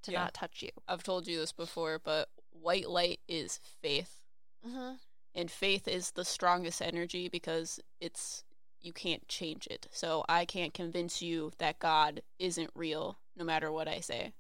[0.02, 0.24] to Yeah.
[0.24, 0.68] not touch you.
[0.86, 4.18] I've told you this before, but white light is faith.
[4.66, 4.94] Mm-hmm.
[5.34, 8.44] and faith is the strongest energy because it's
[8.80, 9.86] you can't change it.
[9.90, 14.32] So I can't convince you that God isn't real no matter what I say.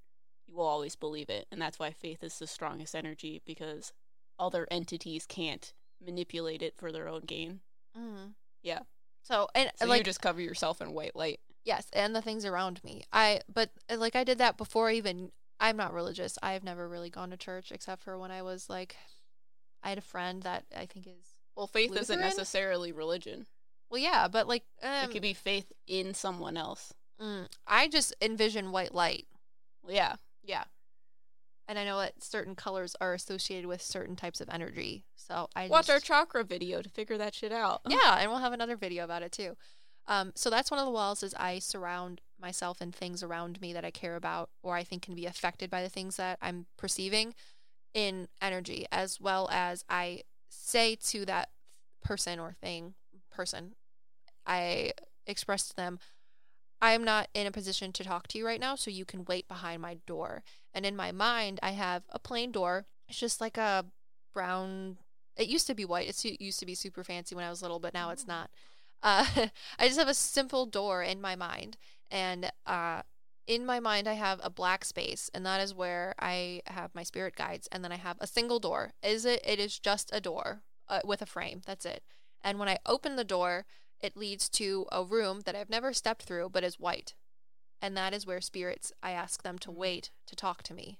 [0.46, 3.92] You will always believe it, and that's why faith is the strongest energy because
[4.38, 5.72] other entities can't
[6.04, 7.60] manipulate it for their own gain.
[7.96, 8.30] Mm-hmm.
[8.62, 8.80] Yeah.
[9.22, 11.40] So and So like you just cover yourself in white light.
[11.64, 13.04] Yes, and the things around me.
[13.12, 15.30] I but uh, like I did that before I even
[15.60, 16.38] I'm not religious.
[16.42, 18.96] I've never really gone to church except for when I was like
[19.82, 23.46] I had a friend that I think is Well, faith isn't necessarily religion.
[23.90, 26.92] well, yeah, but like it um, could be faith in someone else.
[27.22, 29.26] Mm, I just envision white light,
[29.88, 30.64] yeah, yeah.
[31.68, 35.04] and I know that certain colors are associated with certain types of energy.
[35.16, 37.82] So I Watch our chakra video to figure that shit out.
[37.88, 39.56] yeah, and we'll have another video about it too.
[40.06, 43.72] Um, so that's one of the walls is I surround myself and things around me
[43.72, 46.66] that I care about or I think can be affected by the things that I'm
[46.76, 47.34] perceiving
[47.94, 51.50] in energy, as well as I say to that
[52.02, 52.94] person or thing,
[53.30, 53.74] person,
[54.44, 54.92] I
[55.26, 55.98] express to them,
[56.82, 59.24] I am not in a position to talk to you right now, so you can
[59.24, 60.42] wait behind my door.
[60.74, 62.86] And in my mind, I have a plain door.
[63.08, 63.86] It's just like a
[64.34, 64.98] brown.
[65.36, 66.08] It used to be white.
[66.08, 68.50] It used to be super fancy when I was little, but now it's not.
[69.00, 69.24] Uh,
[69.78, 71.76] I just have a simple door in my mind,
[72.10, 73.02] and uh,
[73.46, 77.04] in my mind, I have a black space, and that is where I have my
[77.04, 77.68] spirit guides.
[77.70, 78.90] And then I have a single door.
[79.04, 79.40] Is it?
[79.44, 81.62] It is just a door uh, with a frame.
[81.64, 82.02] That's it.
[82.42, 83.66] And when I open the door,
[84.02, 87.14] it leads to a room that I've never stepped through, but is white.
[87.80, 88.92] And that is where spirits.
[89.02, 90.98] I ask them to wait to talk to me.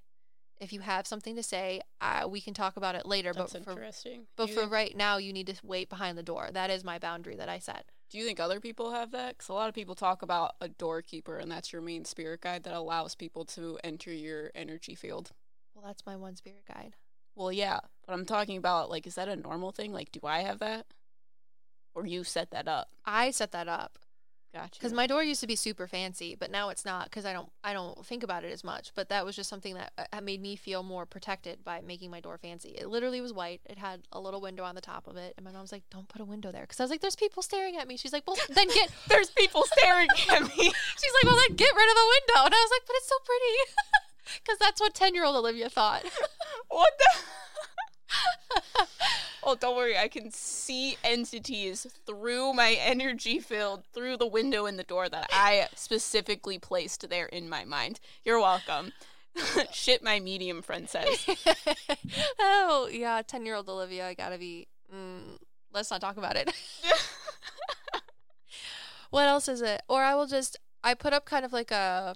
[0.61, 3.33] If you have something to say, uh, we can talk about it later.
[3.33, 4.27] That's but for interesting.
[4.37, 6.51] but for think, right now, you need to wait behind the door.
[6.53, 7.87] That is my boundary that I set.
[8.11, 9.39] do you think other people have that?
[9.39, 12.63] Because a lot of people talk about a doorkeeper, and that's your main spirit guide
[12.63, 15.33] that allows people to enter your energy field.
[15.75, 16.95] Well, that's my one spirit guide.
[17.35, 19.93] Well, yeah, but I'm talking about like, is that a normal thing?
[19.93, 20.87] Like, do I have that,
[21.95, 22.89] or you set that up?
[23.05, 23.99] I set that up
[24.55, 24.79] Gotcha.
[24.79, 27.49] because my door used to be super fancy, but now it's not because I don't
[27.65, 28.93] I don't think about it as much.
[28.95, 32.21] But that was just something that uh, made me feel more protected by making my
[32.21, 32.71] door fancy.
[32.71, 33.63] It literally was white.
[33.65, 36.07] It had a little window on the top of it, and my mom's like, "Don't
[36.09, 38.25] put a window there," because I was like, "There's people staring at me." She's like,
[38.27, 40.49] "Well, then get." there's people staring at me.
[40.57, 43.09] She's like, "Well, then get rid of the window," and I was like, "But it's
[43.09, 43.57] so pretty,"
[44.45, 46.05] because that's what ten year old Olivia thought.
[46.69, 47.21] what the?
[49.43, 49.97] oh, don't worry.
[49.97, 55.29] I can see entities through my energy field, through the window in the door that
[55.33, 58.01] I specifically placed there in my mind.
[58.25, 58.93] You're welcome.
[59.73, 61.27] Shit, my medium friend says.
[62.39, 64.69] oh yeah, ten year old Olivia, I gotta be.
[64.95, 65.39] Mm,
[65.73, 66.53] let's not talk about it.
[69.11, 69.83] what else is it?
[69.89, 72.15] Or I will just I put up kind of like a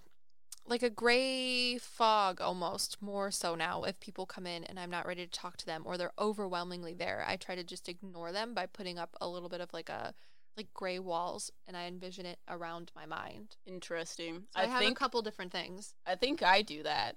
[0.68, 5.06] like a gray fog almost more so now if people come in and I'm not
[5.06, 7.24] ready to talk to them or they're overwhelmingly there.
[7.26, 10.12] I try to just ignore them by putting up a little bit of like a
[10.56, 13.56] like gray walls and I envision it around my mind.
[13.66, 14.44] Interesting.
[14.54, 15.94] So I, I have think a couple different things.
[16.06, 17.16] I think I do that,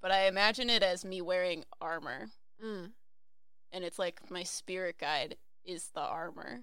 [0.00, 2.28] but I imagine it as me wearing armor,
[2.64, 2.92] Mm.
[3.72, 6.60] and it's like my spirit guide is the armor.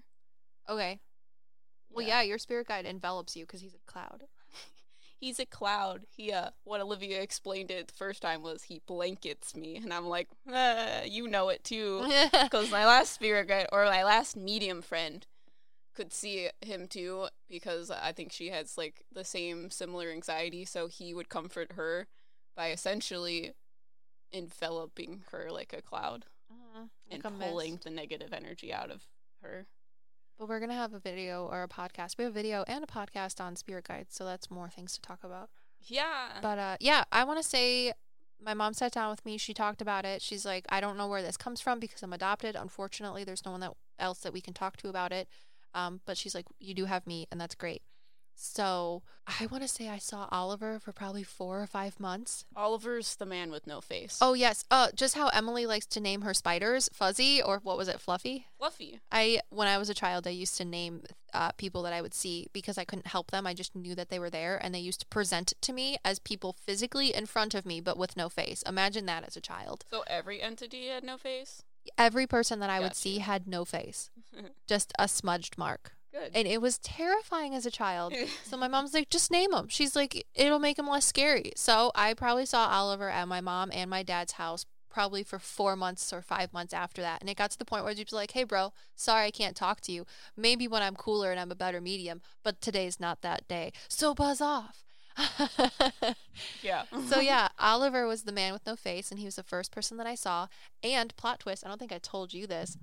[0.68, 0.98] Okay.
[1.90, 4.24] Well, yeah, your spirit guide envelops you because he's a cloud.
[5.24, 6.02] He's a cloud.
[6.14, 10.06] He, uh, what Olivia explained it the first time was he blankets me, and I'm
[10.06, 12.06] like, uh, you know it too,
[12.42, 15.26] because my last spirit guide or my last medium friend
[15.94, 20.88] could see him too, because I think she has like the same similar anxiety, so
[20.88, 22.06] he would comfort her
[22.54, 23.54] by essentially
[24.32, 27.84] enveloping her like a cloud Mhm, and like a pulling mist.
[27.84, 29.06] the negative energy out of
[29.40, 29.66] her.
[30.38, 32.18] But we're gonna have a video or a podcast.
[32.18, 35.00] We have a video and a podcast on spirit guides, so that's more things to
[35.00, 35.50] talk about.
[35.82, 36.38] Yeah.
[36.42, 37.92] But uh, yeah, I want to say
[38.42, 39.38] my mom sat down with me.
[39.38, 40.22] She talked about it.
[40.22, 42.56] She's like, I don't know where this comes from because I'm adopted.
[42.56, 45.28] Unfortunately, there's no one that else that we can talk to about it.
[45.74, 47.82] Um, but she's like, you do have me, and that's great.
[48.34, 52.44] So I want to say I saw Oliver for probably four or five months.
[52.54, 54.18] Oliver's the man with no face.
[54.20, 57.88] Oh yes, uh, just how Emily likes to name her spiders, Fuzzy or what was
[57.88, 58.46] it, Fluffy?
[58.58, 59.00] Fluffy.
[59.10, 62.14] I when I was a child, I used to name uh, people that I would
[62.14, 63.46] see because I couldn't help them.
[63.46, 66.18] I just knew that they were there, and they used to present to me as
[66.18, 68.62] people physically in front of me, but with no face.
[68.66, 69.84] Imagine that as a child.
[69.90, 71.62] So every entity had no face.
[71.98, 74.10] Every person that I would see had no face,
[74.66, 76.30] just a smudged mark, Good.
[76.32, 78.14] and it was terrifying as a child.
[78.44, 79.66] So my mom's like, just name them.
[79.68, 81.52] She's like, it'll make them less scary.
[81.56, 85.74] So I probably saw Oliver at my mom and my dad's house probably for four
[85.74, 87.20] months or five months after that.
[87.20, 89.56] And it got to the point where she'd be like, hey, bro, sorry I can't
[89.56, 90.06] talk to you.
[90.36, 93.72] Maybe when I'm cooler and I'm a better medium, but today's not that day.
[93.88, 94.84] So buzz off.
[96.62, 96.84] yeah.
[97.08, 99.96] so yeah, Oliver was the man with no face, and he was the first person
[99.96, 100.46] that I saw.
[100.82, 102.76] And plot twist, I don't think I told you this,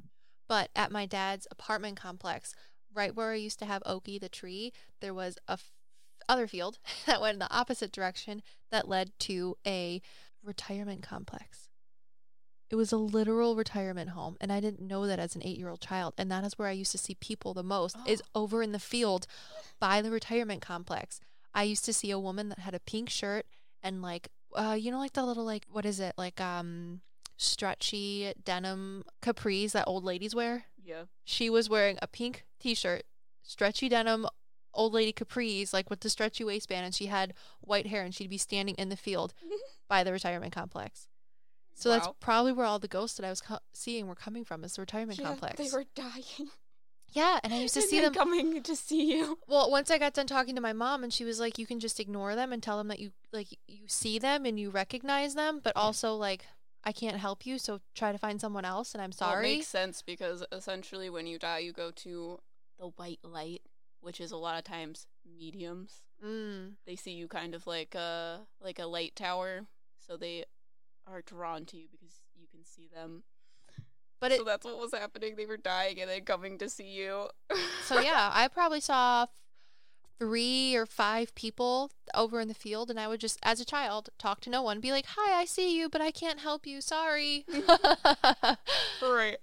[0.48, 2.54] but at my dad's apartment complex,
[2.94, 5.72] right where I used to have Oki the tree, there was a f-
[6.28, 10.02] other field that went in the opposite direction that led to a
[10.44, 11.70] retirement complex.
[12.70, 16.14] It was a literal retirement home, and I didn't know that as an eight-year-old child.
[16.18, 17.98] And that is where I used to see people the most.
[18.08, 19.28] Is over in the field
[19.80, 21.20] by the retirement complex.
[21.54, 23.46] I used to see a woman that had a pink shirt
[23.84, 27.02] and like uh you know like the little like what is it like um
[27.38, 30.66] stretchy denim capris that old ladies wear.
[30.84, 31.04] Yeah.
[31.24, 33.04] She was wearing a pink t-shirt,
[33.42, 34.28] stretchy denim
[34.74, 38.30] old lady capris like with the stretchy waistband and she had white hair and she'd
[38.30, 39.34] be standing in the field
[39.90, 41.08] by the retirement complex.
[41.76, 44.64] So that's probably where all the ghosts that I was co- seeing were coming from
[44.64, 45.58] is the retirement Yeah, complex.
[45.58, 46.50] They were dying.
[47.12, 49.40] yeah, and I used to And see them coming to see you.
[49.48, 51.80] well, once I got done talking to my mom, and she was like, "You can
[51.80, 55.34] just ignore them and tell them that you like you see them and you recognize
[55.34, 56.46] them, but also like
[56.84, 59.68] I can't help you, so try to find someone else." And I'm Well, it makes
[59.68, 62.40] sense because essentially when you die, you go to
[62.80, 63.62] the white light,
[64.00, 65.08] which is a lot of times
[65.38, 66.02] mediums.
[66.24, 66.74] mm.
[66.86, 69.68] They see you kind of like a like a light tower,
[70.00, 70.46] so they
[71.08, 73.24] are drawn to you because you can see them.
[74.20, 75.36] But it so that's what was happening.
[75.36, 77.30] They were dying and then coming to see you.
[77.86, 79.26] so yeah, I probably saw
[80.22, 84.10] three or five people over in the field, and I would just, as a child,
[84.20, 86.80] talk to no one, be like, "Hi, I see you, but I can't help you.
[86.80, 87.44] Sorry."
[89.02, 89.38] right.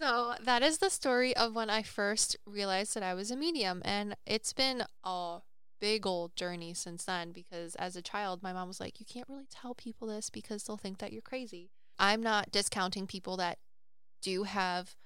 [0.00, 3.82] So that is the story of when I first realized that I was a medium,
[3.84, 5.40] and it's been a
[5.78, 7.32] big old journey since then.
[7.32, 10.64] Because as a child, my mom was like, "You can't really tell people this because
[10.64, 13.58] they'll think that you're crazy." I'm not discounting people that
[14.22, 14.96] do have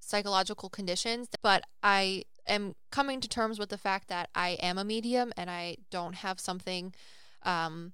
[0.00, 4.84] psychological conditions, but I am coming to terms with the fact that I am a
[4.84, 6.94] medium and I don't have something
[7.42, 7.92] um,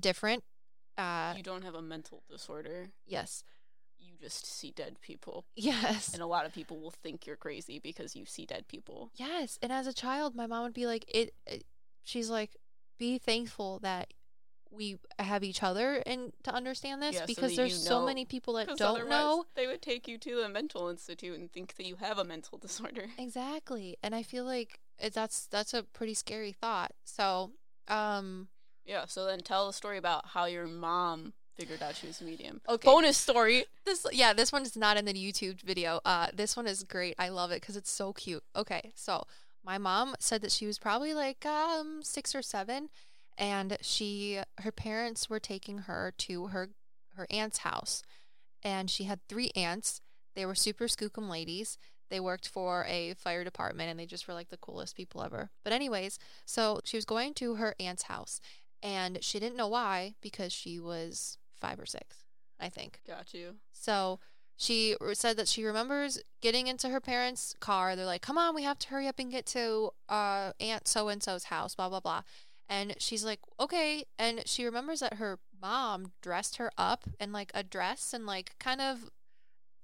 [0.00, 0.44] different.
[0.96, 2.88] Uh, you don't have a mental disorder.
[3.06, 3.44] yes,
[3.98, 5.44] You just see dead people.
[5.54, 6.12] yes.
[6.12, 9.10] And a lot of people will think you're crazy because you see dead people.
[9.14, 11.64] Yes, and as a child, my mom would be like, "It." it
[12.02, 12.56] she's like,
[12.98, 14.12] "Be thankful that
[14.70, 18.24] we have each other and to understand this Yeah, because that there's so know- many
[18.24, 21.86] people that don't know They would take you to a mental institute and think that
[21.86, 23.06] you have a mental disorder.
[23.18, 24.80] exactly." And I feel like
[25.12, 26.92] that's that's a pretty scary thought.
[27.04, 27.52] So,
[27.88, 28.48] um,
[28.84, 32.24] Yeah, so then tell a story about how your mom figured out she was a
[32.24, 32.60] medium.
[32.68, 32.86] Okay.
[32.86, 33.64] Bonus story.
[33.84, 36.00] this yeah, this one is not in the YouTube video.
[36.04, 37.14] Uh, this one is great.
[37.18, 38.44] I love it because it's so cute.
[38.54, 39.24] Okay, so
[39.64, 42.88] my mom said that she was probably like um six or seven,
[43.38, 46.70] and she her parents were taking her to her
[47.14, 48.02] her aunt's house,
[48.62, 50.02] and she had three aunts.
[50.34, 51.78] They were super skookum ladies.
[52.10, 55.50] They worked for a fire department and they just were like the coolest people ever.
[55.62, 58.40] But anyways, so she was going to her aunt's house
[58.82, 62.24] and she didn't know why because she was 5 or 6,
[62.60, 63.00] I think.
[63.06, 63.56] Got you.
[63.72, 64.20] So
[64.56, 67.94] she said that she remembers getting into her parents' car.
[67.94, 71.08] They're like, "Come on, we have to hurry up and get to uh, Aunt so
[71.08, 72.22] and so's house." Blah blah blah.
[72.68, 77.50] And she's like, "Okay." And she remembers that her mom dressed her up in like
[77.54, 79.10] a dress and like kind of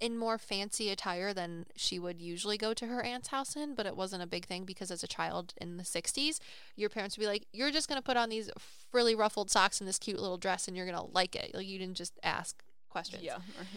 [0.01, 3.85] in more fancy attire than she would usually go to her aunt's house in, but
[3.85, 6.39] it wasn't a big thing because as a child in the 60s,
[6.75, 8.51] your parents would be like, "You're just going to put on these
[8.91, 11.67] frilly ruffled socks and this cute little dress and you're going to like it." Like
[11.67, 13.23] you didn't just ask questions.
[13.23, 13.35] Yeah.
[13.57, 13.67] Right.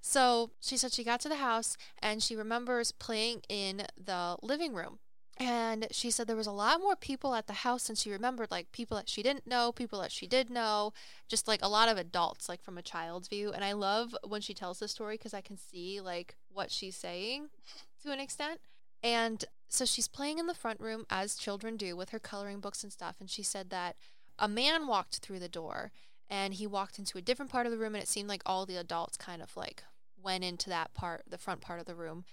[0.00, 4.74] So she said she got to the house and she remembers playing in the living
[4.74, 4.98] room.
[5.40, 8.50] And she said there was a lot more people at the house than she remembered,
[8.50, 10.92] like people that she didn't know, people that she did know,
[11.28, 13.52] just like a lot of adults, like from a child's view.
[13.52, 16.96] And I love when she tells this story because I can see like what she's
[16.96, 17.50] saying
[18.02, 18.60] to an extent.
[19.02, 22.82] And so she's playing in the front room as children do with her coloring books
[22.82, 23.16] and stuff.
[23.20, 23.94] And she said that
[24.40, 25.92] a man walked through the door
[26.28, 28.66] and he walked into a different part of the room and it seemed like all
[28.66, 29.84] the adults kind of like
[30.20, 32.24] went into that part, the front part of the room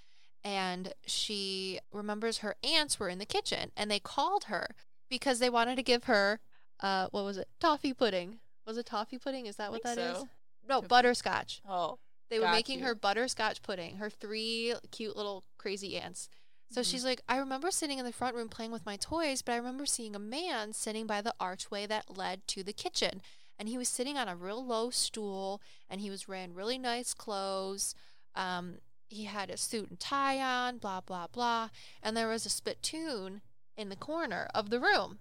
[0.46, 4.68] and she remembers her aunts were in the kitchen and they called her
[5.10, 6.40] because they wanted to give her
[6.80, 7.48] uh what was it?
[7.60, 8.40] Toffee pudding.
[8.66, 9.46] Was it toffee pudding?
[9.48, 10.24] Is that what that Think is?
[10.70, 11.62] no butterscotch.
[11.68, 11.98] Oh,
[12.30, 12.86] they were making you.
[12.86, 16.30] her butterscotch pudding her three cute little crazy aunts.
[16.72, 16.86] So Mhm.
[16.92, 19.58] she's like i remember sitting in the front room playing with my toys but i
[19.58, 23.22] remember seeing a man sitting by the archway that led to the kitchen
[23.60, 27.14] and he was sitting on a real low stool and he was wearing really nice
[27.14, 27.94] clothes
[28.36, 31.70] um, he had a suit and tie on, blah, blah, blah.
[32.02, 33.42] And there was a spittoon
[33.78, 35.20] in the corner of the room.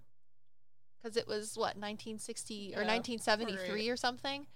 [1.03, 3.91] Because it was, what, 1960 or Yeah, 1973 right.
[3.91, 4.47] or something?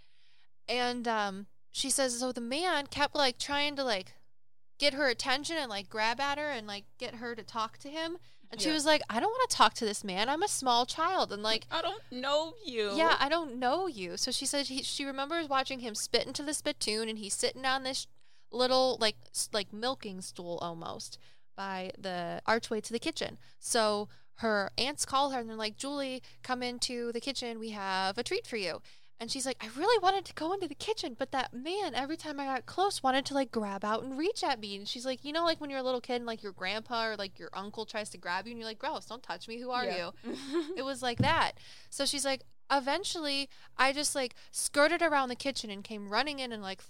[0.68, 4.14] And um, she says, so the man kept, like, trying to, like,
[4.78, 7.88] get her attention and, like, grab at her and, like, get her to talk to
[7.88, 8.16] him.
[8.50, 10.30] And she was like, I don't want to talk to this man.
[10.30, 11.34] I'm a small child.
[11.34, 12.92] And, like, I don't know you.
[12.96, 14.16] yeah, I don't know you.
[14.16, 17.66] So she said he, she remembers watching him spit into the spittoon, and he's sitting
[17.66, 18.06] on this
[18.50, 19.16] little like
[19.52, 21.18] like milking stool almost
[21.56, 23.38] by the archway to the kitchen.
[23.58, 27.58] So her aunts call her and they're like, "Julie, come into the kitchen.
[27.58, 28.80] We have a treat for you."
[29.20, 32.16] And she's like, "I really wanted to go into the kitchen, but that man every
[32.16, 35.04] time I got close wanted to like grab out and reach at me." And she's
[35.04, 37.36] like, "You know, like when you're a little kid and like your grandpa or like
[37.38, 39.58] your uncle tries to grab you, and you're like, gross, don't touch me.
[39.60, 40.10] Who are Yeah.
[40.24, 40.34] you?"
[40.76, 41.54] it was like that.
[41.90, 46.52] So she's like, eventually, I just like skirted around the kitchen and came running in
[46.52, 46.80] and like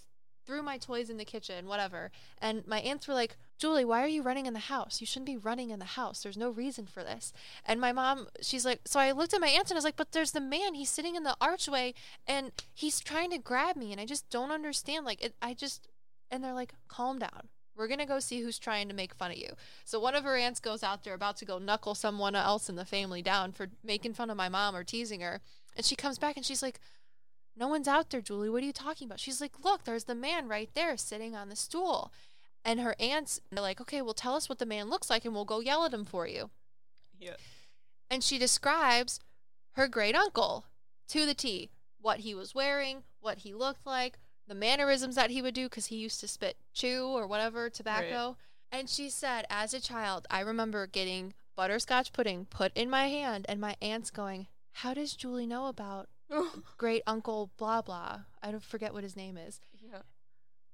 [0.48, 2.10] threw my toys in the kitchen, whatever.
[2.40, 4.98] And my aunts were like, Julie, why are you running in the house?
[4.98, 6.22] You shouldn't be running in the house.
[6.22, 7.34] There's no reason for this.
[7.66, 9.98] And my mom, she's like, so I looked at my aunts and I was like,
[9.98, 10.72] but there's the man.
[10.72, 11.92] He's sitting in the archway
[12.26, 13.92] and he's trying to grab me.
[13.92, 15.04] And I just don't understand.
[15.04, 15.86] Like, it, I just,
[16.30, 17.48] and they're like, calm down.
[17.76, 19.50] We're going to go see who's trying to make fun of you.
[19.84, 22.76] So one of her aunts goes out there about to go knuckle someone else in
[22.76, 25.42] the family down for making fun of my mom or teasing her.
[25.76, 26.80] And she comes back and she's like,
[27.58, 28.48] No one's out there, Julie.
[28.48, 29.20] What are you talking about?
[29.20, 32.12] She's like, Look, there's the man right there sitting on the stool.
[32.64, 35.34] And her aunts are like, Okay, well, tell us what the man looks like and
[35.34, 36.50] we'll go yell at him for you.
[37.18, 37.36] yeah.
[38.10, 39.20] And she describes
[39.72, 40.64] her great uncle
[41.08, 45.42] to the T what he was wearing, what he looked like, the mannerisms that he
[45.42, 48.36] would do because he used to spit chew or whatever tobacco.
[48.70, 53.46] And she said, as a child, I remember getting butterscotch pudding put in my hand
[53.48, 56.08] and my aunts going, How does Julie know about
[56.76, 58.20] great uncle blah blah?
[58.42, 59.60] I don't forget what his name is.
[59.80, 60.00] yeah.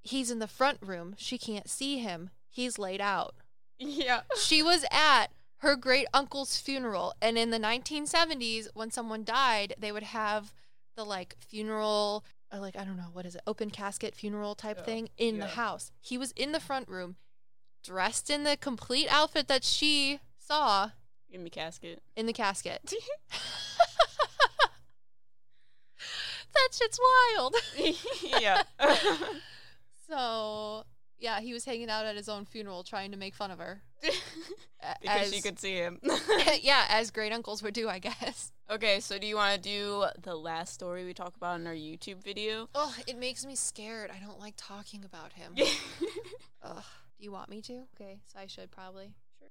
[0.03, 1.15] He's in the front room.
[1.17, 2.29] She can't see him.
[2.51, 3.35] He's laid out
[3.79, 4.21] Yeah.
[4.39, 5.29] she was at
[5.59, 10.53] her great uncle's funeral and in the 1970s when someone died they would have
[10.95, 14.77] the like funeral or like i don't know what is it open casket funeral type
[14.81, 17.17] Yeah, thing in the house he was in the front room
[17.83, 20.91] dressed in the complete outfit that she saw
[21.33, 22.03] Give me casket.
[22.15, 22.93] in the casket
[26.55, 26.99] that shit's
[27.37, 27.55] wild
[28.41, 28.63] yeah.
[30.09, 30.85] so
[31.19, 33.83] yeah he was hanging out at his own funeral trying to make fun of her
[35.01, 35.99] because she could see him.
[36.61, 40.05] yeah as great uncles would do i guess okay, so do you want to do
[40.23, 42.69] the last story we talk about in our YouTube video?
[42.75, 44.11] Oh, it makes me scared.
[44.11, 45.55] I don't like talking about him.
[46.63, 46.85] Ugh.
[47.19, 47.83] Do you want me to?
[47.95, 49.15] Okay, so I should probably.
[49.39, 49.49] Sure.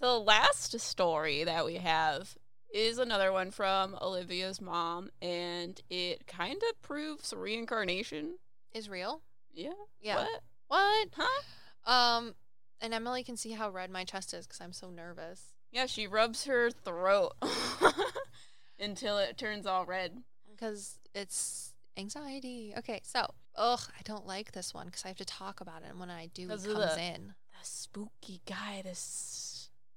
[0.00, 2.36] the last story that we have
[2.72, 8.38] is another one from Olivia's mom, and it kind of proves reincarnation.
[8.72, 9.22] Is real?
[9.52, 9.70] Yeah.
[10.00, 10.16] Yeah.
[10.16, 10.28] What?
[10.68, 11.08] What?
[11.16, 11.90] Huh?
[11.92, 12.34] Um,
[12.80, 15.52] and Emily can see how red my chest is because I'm so nervous.
[15.70, 17.32] Yeah, she rubs her throat
[18.80, 20.12] until it turns all red.
[20.50, 22.74] Because it's anxiety.
[22.78, 25.90] Okay, so, ugh, I don't like this one because I have to talk about it.
[25.90, 27.34] And when I do, it comes the- in.
[27.60, 29.51] The spooky guy this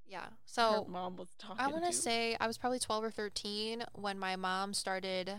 [0.08, 0.20] Yeah.
[0.24, 1.92] her So, mom was talking I want to.
[1.92, 5.32] say I was probably 12 or 13 when my mom started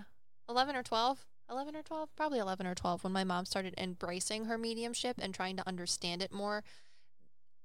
[0.49, 4.45] 11 or 12 11 or 12 probably 11 or 12 when my mom started embracing
[4.45, 6.63] her mediumship and trying to understand it more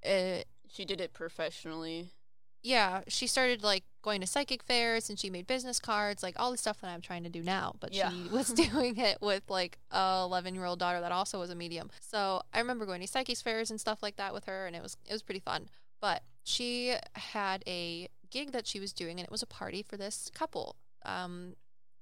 [0.06, 0.38] uh,
[0.68, 2.08] she did it professionally.
[2.62, 6.50] yeah she started like going to psychic fairs and she made business cards like all
[6.52, 8.10] the stuff that i'm trying to do now but Yeah.
[8.10, 11.54] she was doing it with like a 11 year old daughter that also was a
[11.56, 14.74] medium so i remember going to psychic fairs and stuff like that with her and
[14.76, 15.68] it was it was pretty fun
[16.00, 19.96] but she had a gig that she was doing and it was a party for
[19.96, 21.54] this couple um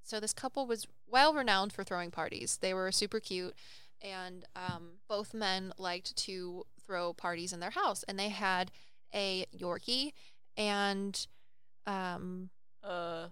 [0.02, 3.54] so this couple was well renowned for throwing parties they were super cute
[4.02, 8.70] and um, both men liked to throw parties in their house and they had
[9.14, 10.12] a yorkie
[10.56, 11.26] and
[11.86, 12.50] um
[12.82, 13.26] Uh.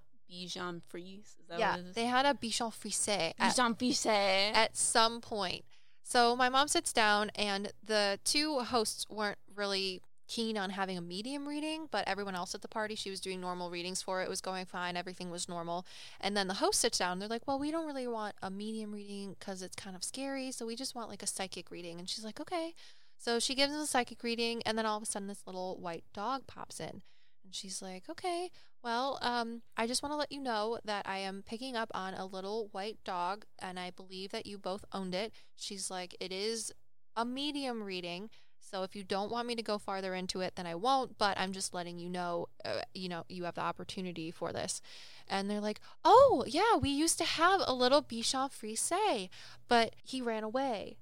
[1.40, 1.94] Is that yeah, what it is?
[1.94, 4.52] they had a bichon frisé at, Bichon Frise.
[4.54, 5.64] at some point.
[6.02, 11.00] So my mom sits down, and the two hosts weren't really keen on having a
[11.00, 14.22] medium reading, but everyone else at the party, she was doing normal readings for.
[14.22, 15.86] It was going fine, everything was normal.
[16.20, 18.92] And then the host sits down, they're like, Well, we don't really want a medium
[18.92, 21.98] reading because it's kind of scary, so we just want like a psychic reading.
[21.98, 22.74] And she's like, Okay.
[23.20, 25.76] So she gives us a psychic reading, and then all of a sudden, this little
[25.80, 27.02] white dog pops in.
[27.44, 28.50] And she's like, Okay,
[28.84, 32.14] well, um, I just want to let you know that I am picking up on
[32.14, 35.32] a little white dog, and I believe that you both owned it.
[35.56, 36.72] She's like, It is
[37.16, 38.30] a medium reading.
[38.70, 41.18] So if you don't want me to go farther into it, then I won't.
[41.18, 44.80] But I'm just letting you know, uh, you know, you have the opportunity for this.
[45.26, 49.28] And they're like, oh yeah, we used to have a little Bichon Frise,
[49.68, 50.96] but he ran away,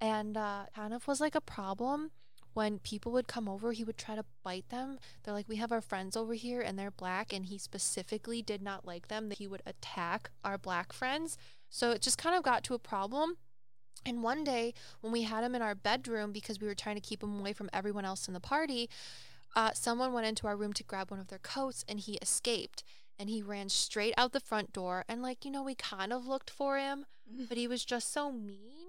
[0.00, 2.10] and uh, kind of was like a problem.
[2.52, 4.98] When people would come over, he would try to bite them.
[5.22, 8.60] They're like, we have our friends over here, and they're black, and he specifically did
[8.60, 9.28] not like them.
[9.28, 11.38] That he would attack our black friends.
[11.68, 13.36] So it just kind of got to a problem.
[14.04, 17.00] And one day, when we had him in our bedroom because we were trying to
[17.00, 18.88] keep him away from everyone else in the party,
[19.54, 22.82] uh, someone went into our room to grab one of their coats and he escaped.
[23.18, 25.04] And he ran straight out the front door.
[25.06, 27.04] And, like, you know, we kind of looked for him,
[27.48, 28.88] but he was just so mean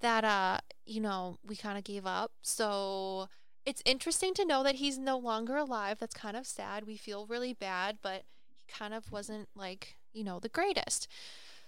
[0.00, 2.30] that, uh, you know, we kind of gave up.
[2.42, 3.28] So
[3.66, 5.98] it's interesting to know that he's no longer alive.
[5.98, 6.86] That's kind of sad.
[6.86, 8.22] We feel really bad, but
[8.54, 11.08] he kind of wasn't, like, you know, the greatest.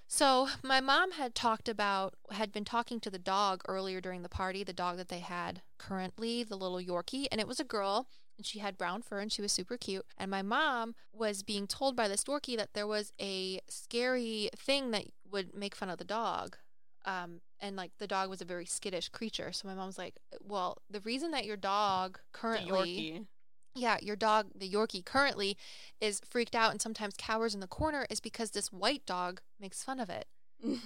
[0.08, 4.28] So my mom had talked about had been talking to the dog earlier during the
[4.28, 8.06] party, the dog that they had currently, the little Yorkie, and it was a girl
[8.36, 10.04] and she had brown fur and she was super cute.
[10.18, 14.90] And my mom was being told by this Yorkie that there was a scary thing
[14.92, 16.56] that would make fun of the dog.
[17.04, 19.52] Um, and like the dog was a very skittish creature.
[19.52, 23.26] So my mom's like, "Well, the reason that your dog currently.
[23.76, 25.56] Yeah, your dog, the Yorkie, currently
[26.00, 29.82] is freaked out and sometimes cowers in the corner is because this white dog makes
[29.84, 30.26] fun of it.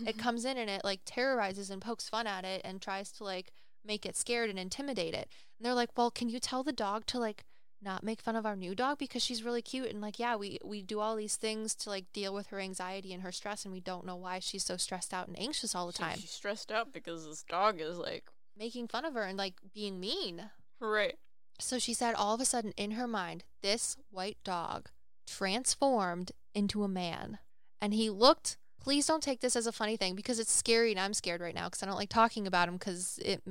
[0.07, 3.25] It comes in and it like terrorizes and pokes fun at it and tries to
[3.25, 3.53] like
[3.85, 5.29] make it scared and intimidate it.
[5.59, 7.45] And they're like, "Well, can you tell the dog to like
[7.83, 10.59] not make fun of our new dog because she's really cute and like yeah, we
[10.65, 13.73] we do all these things to like deal with her anxiety and her stress and
[13.73, 16.71] we don't know why she's so stressed out and anxious all the time." She's stressed
[16.73, 18.25] out because this dog is like,
[18.59, 20.51] Making fun of her and like being mean.
[20.81, 21.17] right.
[21.61, 24.89] So she said all of a sudden in her mind, this white dog
[25.27, 27.39] transformed into a man.
[27.81, 31.01] And he looked, please don't take this as a funny thing because it's scary and
[31.01, 33.43] I'm scared right now because I don't like talking about him because it,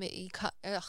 [0.64, 0.84] ugh.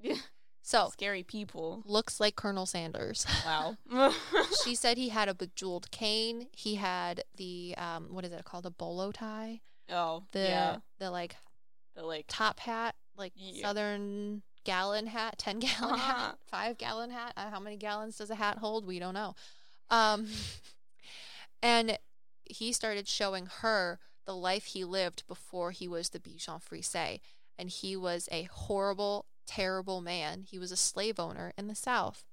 [0.00, 0.16] Yeah.
[0.62, 1.82] So Scary people.
[1.86, 3.24] looks like Colonel Sanders.
[3.44, 3.76] Wow.
[4.64, 6.48] she said he had a bejeweled cane.
[6.56, 8.66] He had the, um, what is it called?
[8.66, 9.60] A bolo tie.
[9.90, 10.76] oh, The, yeah.
[10.98, 11.36] the like
[11.94, 13.62] The like, top hat, like Yeah.
[13.68, 16.14] southern gallon hat, 10 gallon Uh-huh.
[16.14, 17.32] hat, 5 gallon hat.
[17.36, 18.86] Uh, how many gallons does a hat hold?
[18.86, 19.34] We don't know.
[19.90, 20.26] Um
[21.62, 21.98] and
[22.44, 27.20] he started showing her the life he lived before he was the Bichon Frise
[27.58, 30.44] and he was a horrible, terrible man.
[30.48, 32.24] He was a slave owner in the South.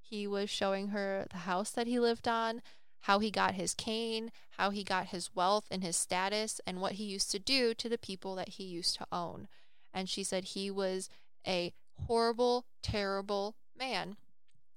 [0.00, 2.62] He was showing her the house that he lived on,
[3.02, 6.92] how he got his cane, how he got his wealth and his status, and what
[6.92, 9.48] he used to do to the people that he used to own.
[9.94, 11.08] And she said he was
[11.46, 11.72] a
[12.06, 14.16] horrible, terrible man.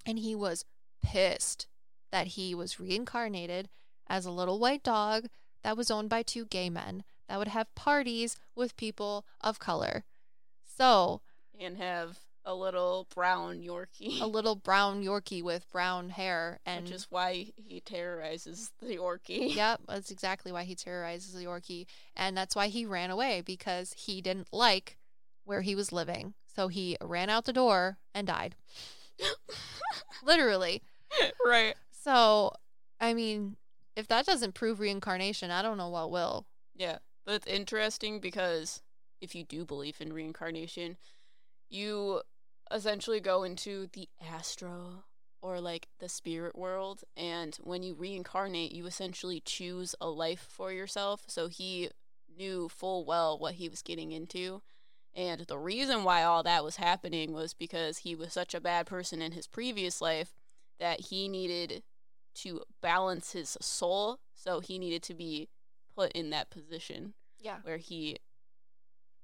[0.06, 0.66] And he was
[1.02, 1.68] pissed
[2.12, 3.70] that he was reincarnated
[4.08, 5.28] as a little white dog
[5.64, 10.04] that was owned by two gay men that would have parties with people of color.
[10.78, 11.22] So,
[11.60, 14.22] and have a little brown Yorkie.
[14.22, 19.56] a little brown Yorkie with brown hair and which is why he terrorizes the Yorkie.
[19.56, 21.86] Yep, that's exactly why he terrorizes the Yorkie.
[22.16, 24.98] And that's why he ran away because he didn't like
[25.46, 26.34] where he was living.
[26.56, 28.56] So he ran out the door and died.
[30.24, 30.82] Literally.
[31.46, 31.76] right.
[31.92, 32.54] So,
[33.00, 33.58] I mean,
[33.96, 36.46] if that doesn't prove reincarnation, I don't know what will.
[36.76, 36.98] Yeah.
[37.26, 38.82] But it's interesting because
[39.22, 40.98] if you do believe in reincarnation,
[41.70, 42.22] you
[42.72, 45.04] essentially go into the astro
[45.42, 47.04] or like the spirit world.
[47.16, 51.24] And when you reincarnate, you essentially choose a life for yourself.
[51.28, 51.90] So he
[52.38, 54.62] knew full well what he was getting into.
[55.16, 58.88] And the reason why all that was happening was because he was such a bad
[58.88, 60.34] person in his previous life
[60.80, 61.84] that he needed
[62.36, 64.20] to balance his soul.
[64.34, 65.50] So he needed to be
[65.96, 67.58] put in that position Yeah.
[67.64, 68.18] where he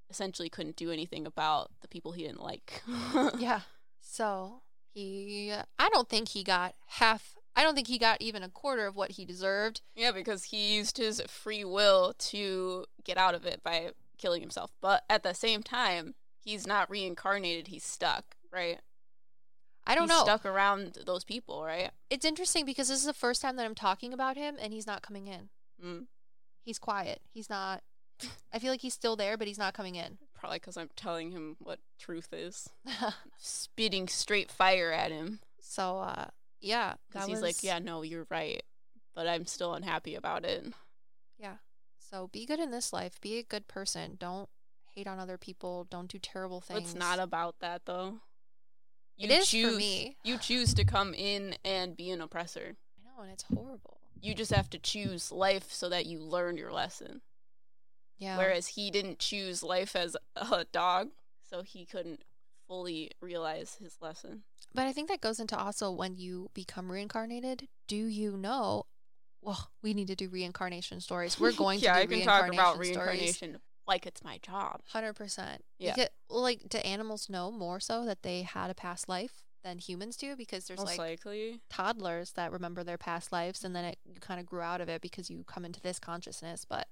[0.10, 2.82] essentially couldn't do anything about the people he didn't like.
[3.38, 3.62] Yeah.
[4.00, 4.62] So
[4.94, 8.86] he, I don't think he got half, I don't think he got even a quarter
[8.88, 9.82] of what he deserved.
[9.96, 14.72] Yeah, because he used his free will to get out of it by killing himself.
[14.82, 16.14] But at the same time,
[16.44, 18.80] he's not reincarnated, he's stuck, right?
[19.88, 20.24] I don't He's know.
[20.24, 21.90] Stuck around those people, right?
[22.12, 24.86] It's interesting because this is the first time that I'm talking about him and he's
[24.86, 25.50] not coming in.
[25.84, 26.06] Mm.
[26.62, 27.22] He's quiet.
[27.32, 27.82] He's not.
[28.54, 30.18] I feel like he's still there, but he's not coming in.
[30.36, 32.70] Probably because I'm telling him what truth is,
[33.38, 35.40] spitting straight fire at him.
[35.62, 36.26] so, uh,
[36.62, 36.94] yeah.
[37.10, 38.62] Because he's like, yeah, no, you're right,
[39.16, 40.66] but I'm still unhappy about it.
[42.10, 43.20] So be good in this life.
[43.22, 44.18] Be a good person.
[44.20, 44.50] Don't
[44.96, 45.86] hate on other people.
[45.90, 46.92] Don't do terrible things.
[46.92, 48.20] It's not about that though.
[49.18, 50.18] It is for me.
[50.24, 52.78] You choose to come in and be an oppressor.
[52.98, 54.00] I know, and it's horrible.
[54.22, 57.22] You just have to choose life so that you learn your lesson.
[58.18, 58.38] Yeah.
[58.38, 61.10] Whereas he didn't choose life as a dog,
[61.50, 62.24] so he couldn't
[62.68, 64.44] fully realize his lesson.
[64.74, 67.68] But I think that goes into also when you become reincarnated.
[67.88, 68.86] Do you know?
[69.42, 71.40] Well, we need to do reincarnation stories.
[71.40, 72.90] We're going yeah, to I do can talk reincarnation about stories.
[72.98, 74.82] reincarnation like it's my job.
[74.90, 75.64] Hundred percent.
[75.80, 75.96] Yeah.
[75.96, 80.16] Because, like, do animals know more so that they had a past life than humans
[80.16, 80.36] do?
[80.36, 81.60] Because there's Most like likely.
[81.70, 84.90] toddlers that remember their past lives, and then it you kind of grew out of
[84.90, 86.66] it because you come into this consciousness.
[86.70, 86.88] But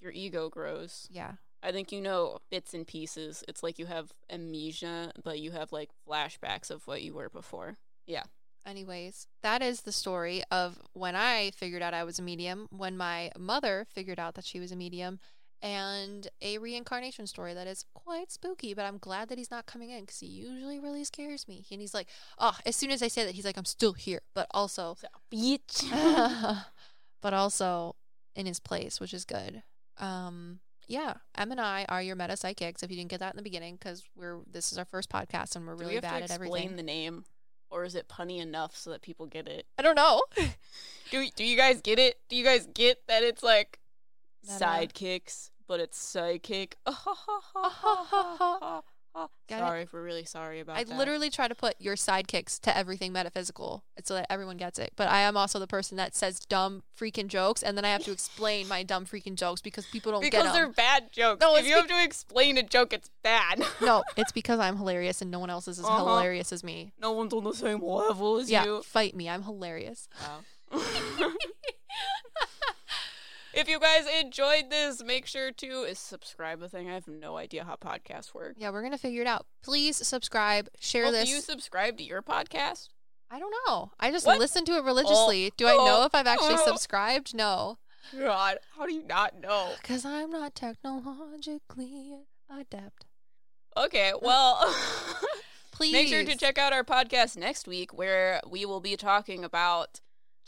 [0.00, 1.06] Your ego grows.
[1.10, 1.32] yeah,
[1.62, 3.44] I think you know bits and pieces.
[3.46, 7.76] It's like you have amnesia, but you have like flashbacks of what you were before.
[8.06, 8.22] Yeah.
[8.68, 12.98] Anyways, that is the story of when I figured out I was a medium, when
[12.98, 15.20] my mother figured out that she was a medium,
[15.62, 18.74] and a reincarnation story that is quite spooky.
[18.74, 21.64] But I'm glad that he's not coming in because he usually really scares me.
[21.70, 22.08] And he's like,
[22.38, 25.08] oh, as soon as I say that, he's like, I'm still here, but also, So,
[25.32, 25.90] bitch.
[27.22, 27.96] but also
[28.36, 29.62] in his place, which is good.
[29.96, 32.82] Um, yeah, Em and I are your meta psychics.
[32.82, 35.56] If you didn't get that in the beginning, because we're this is our first podcast
[35.56, 37.24] and we're really we bad at explain the name,
[37.70, 39.66] or is it punny enough so that people get it?
[39.78, 40.22] I don't know.
[41.10, 42.18] Do Do you guys get it?
[42.28, 43.78] Do you guys get that it's like
[44.46, 46.76] sidekicks, but it's psychic?
[49.16, 49.58] It?
[49.58, 50.80] sorry, we're really sorry about it.
[50.80, 50.96] I that.
[50.96, 54.92] literally try to put your sidekicks to everything metaphysical so that everyone gets it.
[54.94, 58.04] But I am also the person that says dumb freaking jokes, and then I have
[58.04, 60.72] to explain my dumb freaking jokes because people don't because get they're them.
[60.76, 61.40] bad jokes.
[61.40, 63.62] No, if you have to explain a joke, it's bad.
[63.80, 65.98] no, it's because I'm hilarious and no one else is as Uh-huh.
[66.04, 66.92] hilarious as me.
[67.00, 68.52] no one's on the same level as you.
[68.52, 68.82] yeah, you.
[68.82, 69.28] fight me.
[69.28, 70.08] I'm hilarious.
[70.22, 70.78] Wow.
[73.58, 76.62] if you guys enjoyed this, make sure to subscribe.
[76.62, 78.54] A thing I have no idea how podcasts work.
[78.56, 79.46] Yeah, we're gonna figure it out.
[79.62, 81.28] Please subscribe, share Well, this.
[81.28, 82.88] Do you subscribe to your podcast?
[83.30, 83.92] I don't know.
[83.98, 84.38] I just What?
[84.38, 85.52] listen to it oh, religiously.
[85.56, 86.66] Do I know oh, if I've oh, actually oh.
[86.66, 87.34] subscribed?
[87.34, 87.78] No,
[88.16, 89.72] God, how do you not know?
[89.82, 92.14] because I'm not technologically
[92.48, 93.06] adept.
[93.76, 94.74] Okay, uh, well,
[95.72, 99.44] Please make sure to check out our podcast next week where we will be talking
[99.44, 100.00] about,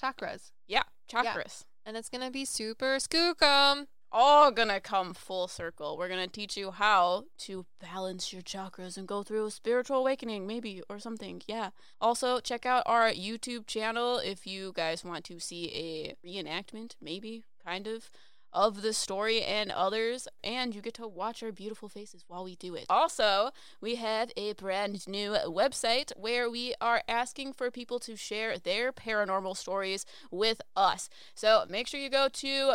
[0.02, 0.52] chakras.
[0.66, 1.64] yeah, chakras.
[1.90, 3.86] And it's gonna be super skookum.
[4.12, 5.98] All gonna come full circle.
[5.98, 10.46] We're gonna teach you how to balance your chakras and go through a spiritual awakening,
[10.46, 11.42] maybe, or something.
[11.48, 11.70] Yeah.
[12.00, 17.42] Also, check out our YouTube channel if you guys want to see a reenactment, maybe,
[17.66, 18.08] kind of,
[18.52, 22.56] of the story and others, and you get to watch our beautiful faces while we
[22.56, 22.86] do it.
[22.88, 28.58] Also, we have a brand new website where we are asking for people to share
[28.58, 31.08] their paranormal stories with us.
[31.34, 32.74] So make sure you go to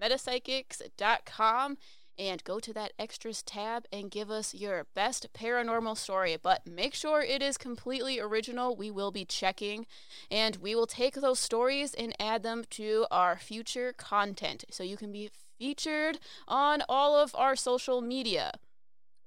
[0.00, 1.78] metapsychics.com
[2.18, 6.36] and go to that extras tab and give us your best paranormal story.
[6.42, 8.74] But make sure it is completely original.
[8.74, 9.86] We will be checking
[10.30, 14.96] and we will take those stories and add them to our future content so you
[14.96, 18.52] can be featured on all of our social media.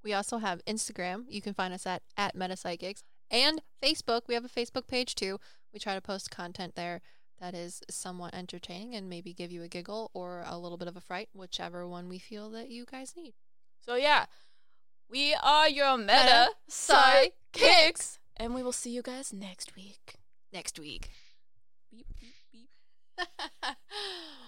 [0.04, 1.26] We also have Instagram.
[1.30, 4.22] You can find us at at Metapsychics and Facebook.
[4.28, 5.39] We have a Facebook page too.
[5.74, 7.02] We try to post content there
[7.42, 10.96] that is somewhat entertaining and maybe give you a giggle or a little bit of
[10.96, 13.34] a fright, whichever one we feel that you guys need.
[13.84, 14.28] So, yeah,
[15.10, 20.16] we are your meta psychics, and we will see you guys next week.
[20.54, 21.10] Next week.
[21.92, 22.70] Beep, beep, beep.